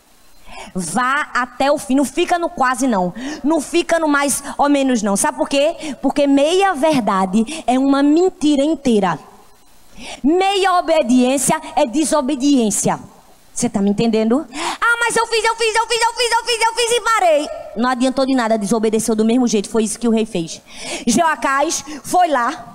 [0.74, 3.12] Vá até o fim, não fica no quase não,
[3.42, 5.16] não fica no mais ou menos não.
[5.16, 5.96] Sabe por quê?
[6.00, 9.18] Porque meia verdade é uma mentira inteira.
[10.22, 12.98] Meia obediência é desobediência.
[13.52, 14.46] Você está me entendendo?
[14.80, 17.00] Ah, mas eu fiz, eu fiz, eu fiz, eu fiz, eu fiz, eu fiz e
[17.02, 17.48] parei.
[17.76, 19.68] Não adiantou de nada, desobedeceu do mesmo jeito.
[19.68, 20.60] Foi isso que o rei fez.
[21.06, 22.71] Joacás foi lá,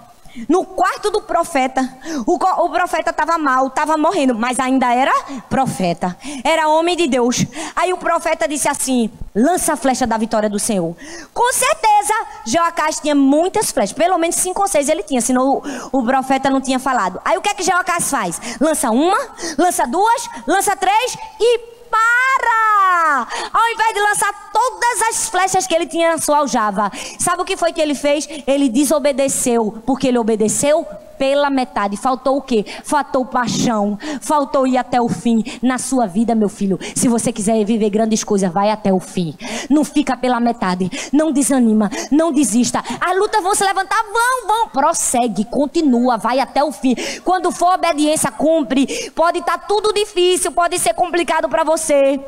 [0.48, 1.82] no quarto do profeta,
[2.26, 5.14] o, o profeta estava mal, estava morrendo, mas ainda era
[5.50, 7.46] profeta, era homem de Deus.
[7.76, 10.96] Aí o profeta disse assim: lança a flecha da vitória do Senhor.
[11.34, 12.14] Com certeza,
[12.46, 15.62] Joacás tinha muitas flechas, pelo menos cinco ou seis ele tinha, senão
[15.92, 17.22] o, o profeta não tinha falado.
[17.24, 18.42] Aí o que é que Joacás faz?
[18.60, 19.18] Lança uma,
[19.58, 21.60] lança duas, lança três e
[21.90, 23.28] para!
[23.54, 24.34] Ao invés de lançar
[24.98, 27.96] todas as flechas que ele tinha na sua aljava, sabe o que foi que ele
[27.96, 28.28] fez?
[28.48, 30.86] Ele desobedeceu, porque ele obedeceu
[31.18, 31.98] pela metade.
[31.98, 32.64] Faltou o quê?
[32.84, 33.98] Faltou paixão.
[34.22, 36.80] Faltou ir até o fim na sua vida, meu filho.
[36.96, 39.36] Se você quiser viver grandes coisas, vai até o fim.
[39.68, 40.92] Não fica pela metade.
[41.12, 41.90] Não desanima.
[42.12, 42.84] Não desista.
[43.02, 44.70] As lutas vão se levantar, vão, vão.
[44.70, 46.96] Prossegue, continua, vai até o fim.
[47.24, 49.12] Quando for obediência, cumpre.
[49.16, 52.20] Pode estar tá tudo difícil, pode ser complicado para você.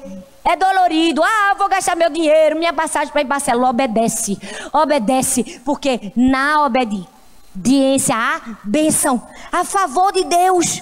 [0.43, 1.21] É dolorido.
[1.23, 3.69] Ah, vou gastar meu dinheiro, minha passagem para ir Barcelona.
[3.69, 4.37] Obedece.
[4.71, 5.61] Obedece.
[5.65, 9.21] Porque na obediência há bênção.
[9.51, 10.81] A favor de Deus.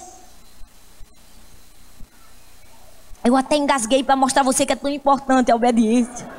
[3.23, 6.29] Eu até engasguei para mostrar a você que é tão importante a obediência.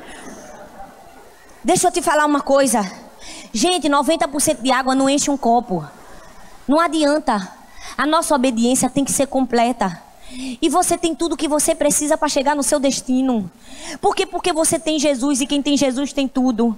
[1.63, 2.81] Deixa eu te falar uma coisa.
[3.53, 5.85] Gente, 90% de água não enche um copo.
[6.67, 7.51] Não adianta.
[7.97, 10.01] A nossa obediência tem que ser completa.
[10.31, 13.49] E você tem tudo que você precisa para chegar no seu destino.
[13.99, 14.25] Por quê?
[14.25, 16.77] Porque você tem Jesus e quem tem Jesus tem tudo.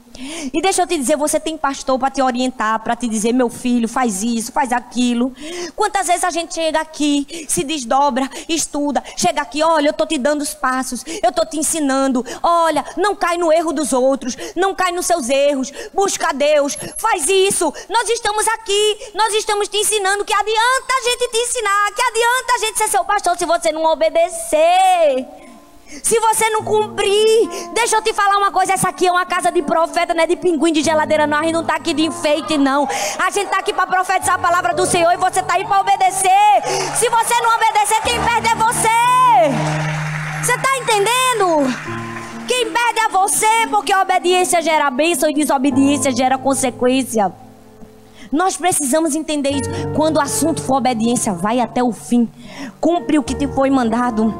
[0.53, 3.49] E deixa eu te dizer, você tem pastor para te orientar, para te dizer, meu
[3.49, 5.33] filho, faz isso, faz aquilo.
[5.75, 10.17] Quantas vezes a gente chega aqui, se desdobra, estuda, chega aqui, olha, eu tô te
[10.17, 12.25] dando os passos, eu tô te ensinando.
[12.41, 15.71] Olha, não cai no erro dos outros, não cai nos seus erros.
[15.93, 17.73] Busca Deus, faz isso.
[17.89, 22.53] Nós estamos aqui, nós estamos te ensinando que adianta a gente te ensinar, que adianta
[22.53, 25.25] a gente ser seu pastor se você não obedecer.
[26.03, 29.51] Se você não cumprir, deixa eu te falar uma coisa: essa aqui é uma casa
[29.51, 31.39] de profeta, não é de pinguim de geladeira, não.
[31.39, 32.87] A gente não está aqui de enfeite, não.
[33.17, 35.81] A gente está aqui para profetizar a palavra do Senhor e você está aí para
[35.81, 36.61] obedecer.
[36.95, 39.01] Se você não obedecer, quem perde é você.
[40.43, 42.47] Você está entendendo?
[42.47, 47.33] Quem perde é você, porque a obediência gera bênção e desobediência gera consequência.
[48.31, 49.69] Nós precisamos entender isso.
[49.95, 52.29] Quando o assunto for obediência, vai até o fim.
[52.79, 54.33] Cumpre o que te foi mandado.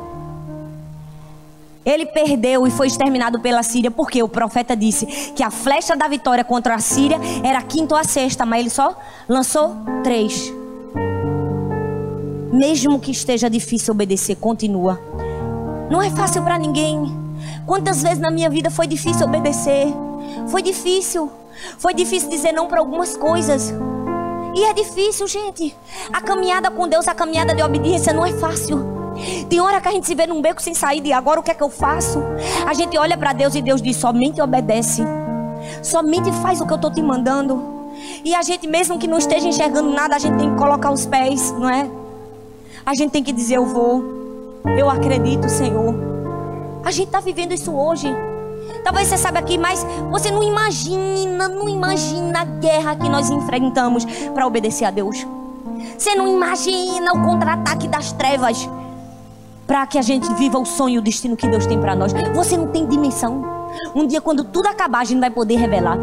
[1.84, 6.08] Ele perdeu e foi exterminado pela Síria, porque o profeta disse que a flecha da
[6.08, 8.96] vitória contra a Síria era a quinta ou a sexta, mas ele só
[9.28, 10.54] lançou três.
[12.54, 15.02] Mesmo que esteja difícil obedecer, continua.
[15.90, 17.12] Não é fácil para ninguém.
[17.66, 19.88] Quantas vezes na minha vida foi difícil obedecer?
[20.48, 21.32] Foi difícil.
[21.78, 23.74] Foi difícil dizer não para algumas coisas.
[24.56, 25.76] E é difícil, gente.
[26.12, 29.02] A caminhada com Deus, a caminhada de obediência não é fácil.
[29.50, 31.52] Tem hora que a gente se vê num beco sem saída e agora o que
[31.52, 32.20] é que eu faço?
[32.66, 35.04] A gente olha para Deus e Deus diz: somente obedece.
[35.84, 37.62] Somente faz o que eu estou te mandando.
[38.24, 41.06] E a gente, mesmo que não esteja enxergando nada, a gente tem que colocar os
[41.06, 41.90] pés, não é?
[42.86, 44.04] A gente tem que dizer: Eu vou.
[44.78, 45.94] Eu acredito, Senhor.
[46.84, 48.08] A gente está vivendo isso hoje.
[48.84, 54.06] Talvez você saiba aqui, mas você não imagina, não imagina a guerra que nós enfrentamos
[54.34, 55.26] para obedecer a Deus.
[55.98, 58.68] Você não imagina o contra-ataque das trevas
[59.68, 62.12] para que a gente viva o sonho e o destino que Deus tem para nós.
[62.34, 63.44] Você não tem dimensão.
[63.96, 65.98] Um dia, quando tudo acabar, a gente vai poder revelar.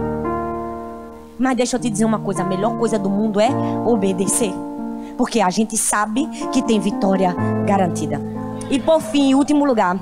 [1.38, 3.50] Mas deixa eu te dizer uma coisa: a melhor coisa do mundo é
[3.86, 4.52] obedecer.
[5.16, 7.34] Porque a gente sabe que tem vitória
[7.66, 8.20] garantida.
[8.70, 9.98] E por fim, último lugar.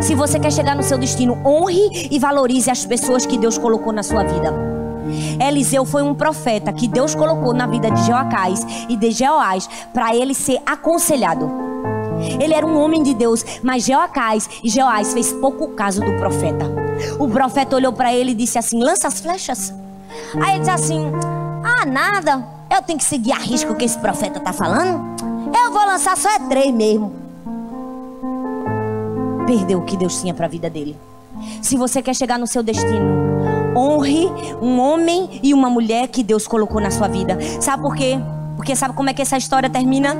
[0.00, 3.92] Se você quer chegar no seu destino, honre e valorize as pessoas que Deus colocou
[3.92, 4.54] na sua vida.
[5.40, 10.14] Eliseu foi um profeta que Deus colocou na vida de Joacás e de Jeoás para
[10.14, 11.50] ele ser aconselhado.
[12.40, 16.66] Ele era um homem de Deus, mas Jeoacás e Jeoás fez pouco caso do profeta.
[17.18, 19.72] O profeta olhou para ele e disse assim: "Lança as flechas".
[20.42, 21.12] Aí ele disse assim:
[21.62, 22.44] "Ah, nada.
[22.74, 25.04] Eu tenho que seguir a risco que esse profeta está falando.
[25.54, 27.25] Eu vou lançar só é três mesmo."
[29.46, 30.96] Perdeu o que Deus tinha para a vida dele.
[31.62, 33.06] Se você quer chegar no seu destino,
[33.76, 34.26] honre
[34.60, 37.38] um homem e uma mulher que Deus colocou na sua vida.
[37.60, 38.18] Sabe por quê?
[38.56, 40.16] Porque sabe como é que essa história termina?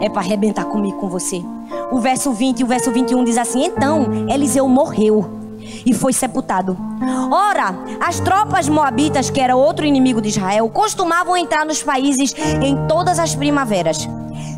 [0.00, 1.42] É para arrebentar comigo, com você.
[1.90, 5.30] O verso 20 e o verso 21 diz assim: Então Eliseu morreu
[5.84, 6.76] e foi sepultado.
[7.30, 12.76] Ora, as tropas moabitas, que era outro inimigo de Israel, costumavam entrar nos países em
[12.86, 14.08] todas as primaveras.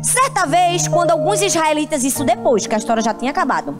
[0.03, 3.75] Certa vez, quando alguns israelitas, isso depois que a história já tinha acabado,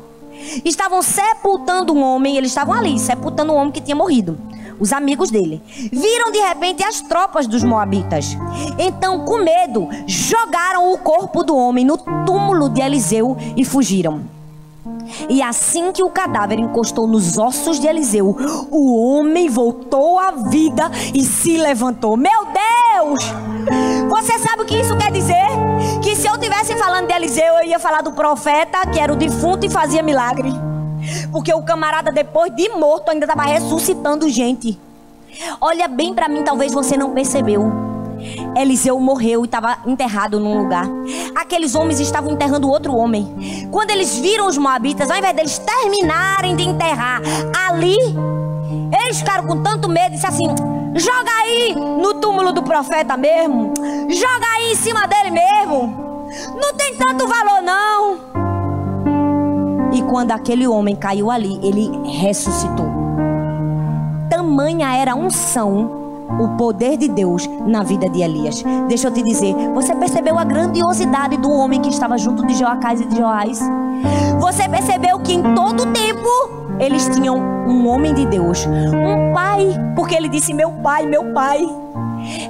[0.64, 4.38] estavam sepultando um homem, eles estavam ali, sepultando um homem que tinha morrido.
[4.80, 8.38] Os amigos dele viram de repente as tropas dos moabitas.
[8.78, 14.22] Então, com medo, jogaram o corpo do homem no túmulo de Eliseu e fugiram.
[15.28, 18.38] E assim que o cadáver encostou nos ossos de Eliseu,
[18.72, 22.16] o homem voltou à vida e se levantou.
[22.16, 23.24] Meu Deus!
[24.10, 25.69] Você sabe o que isso quer dizer?
[26.02, 29.16] Que se eu tivesse falando de Eliseu, eu ia falar do profeta, que era o
[29.16, 30.52] defunto e fazia milagre.
[31.32, 34.80] Porque o camarada, depois de morto, ainda estava ressuscitando gente.
[35.62, 37.72] Olha bem para mim, talvez você não percebeu.
[38.56, 40.86] Eliseu morreu e estava enterrado num lugar.
[41.36, 43.68] Aqueles homens estavam enterrando outro homem.
[43.72, 47.22] Quando eles viram os moabitas, ao invés deles terminarem de enterrar
[47.68, 47.98] ali,
[49.04, 50.48] eles ficaram com tanto medo disse assim:
[50.96, 53.74] joga aí no túmulo do profeta mesmo,
[54.10, 56.10] joga aí em cima dele mesmo.
[56.62, 58.20] Não tem tanto valor, não.
[59.92, 62.86] E quando aquele homem caiu ali, ele ressuscitou.
[64.30, 66.00] Tamanha era a unção
[66.38, 68.64] o poder de Deus na vida de Elias.
[68.88, 73.02] Deixa eu te dizer, você percebeu a grandiosidade do homem que estava junto de Joacás
[73.02, 73.60] e de Joás?
[74.40, 80.16] Você percebeu que em todo tempo eles tinham um homem de Deus, um pai, porque
[80.16, 81.68] ele disse: Meu pai, meu pai.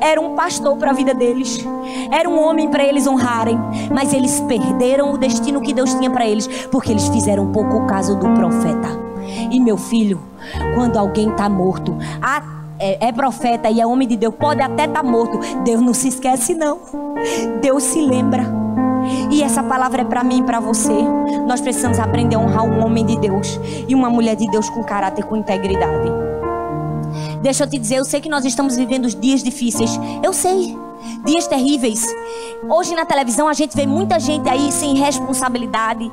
[0.02, 1.64] Era um pastor para a vida deles,
[2.12, 3.58] era um homem para eles honrarem,
[3.94, 8.16] mas eles perderam o destino que Deus tinha para eles, porque eles fizeram pouco caso
[8.16, 8.88] do profeta.
[9.52, 10.20] E meu filho,
[10.74, 11.96] quando alguém está morto,
[12.80, 15.38] é, é, profeta e é homem de Deus, pode até estar tá morto.
[15.64, 16.80] Deus não se esquece, não.
[17.62, 18.59] Deus se lembra.
[19.40, 21.02] E essa palavra é para mim e para você.
[21.48, 24.84] Nós precisamos aprender a honrar um homem de Deus e uma mulher de Deus com
[24.84, 26.10] caráter, com integridade.
[27.42, 29.98] Deixa eu te dizer, eu sei que nós estamos vivendo dias difíceis.
[30.22, 30.78] Eu sei
[31.26, 32.06] dias terríveis.
[32.68, 36.12] Hoje na televisão a gente vê muita gente aí sem responsabilidade,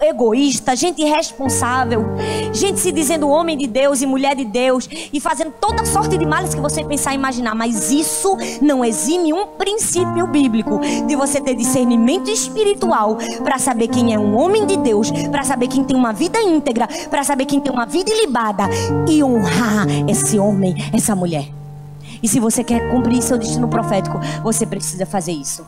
[0.00, 2.04] egoísta, gente irresponsável,
[2.52, 6.26] gente se dizendo homem de Deus e mulher de Deus e fazendo toda sorte de
[6.26, 7.54] males que você pensar e imaginar.
[7.54, 14.14] Mas isso não exime um princípio bíblico de você ter discernimento espiritual para saber quem
[14.14, 17.60] é um homem de Deus, para saber quem tem uma vida íntegra, para saber quem
[17.60, 18.64] tem uma vida ilibada
[19.08, 21.48] e honrar esse homem, essa mulher.
[22.22, 25.64] E se você quer cumprir seu destino profético, você precisa fazer isso.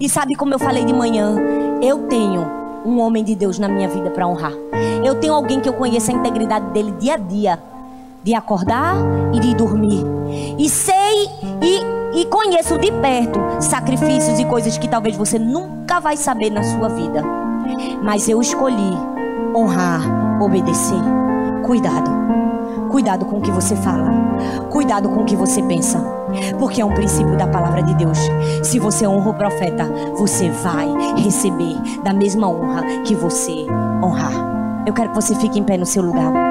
[0.00, 1.36] E sabe como eu falei de manhã?
[1.82, 4.52] Eu tenho um homem de Deus na minha vida para honrar.
[5.04, 7.58] Eu tenho alguém que eu conheço a integridade dele dia a dia,
[8.22, 8.96] de acordar
[9.32, 10.04] e de dormir.
[10.58, 11.28] E sei
[11.62, 16.62] e, e conheço de perto sacrifícios e coisas que talvez você nunca vai saber na
[16.62, 17.22] sua vida.
[18.02, 18.92] Mas eu escolhi
[19.54, 21.02] honrar, obedecer.
[21.64, 22.43] Cuidado.
[22.94, 24.08] Cuidado com o que você fala.
[24.70, 25.98] Cuidado com o que você pensa.
[26.60, 28.16] Porque é um princípio da palavra de Deus.
[28.62, 29.84] Se você honra o profeta,
[30.16, 30.86] você vai
[31.16, 31.74] receber
[32.04, 33.66] da mesma honra que você
[34.00, 34.30] honrar.
[34.86, 36.43] Eu quero que você fique em pé no seu lugar.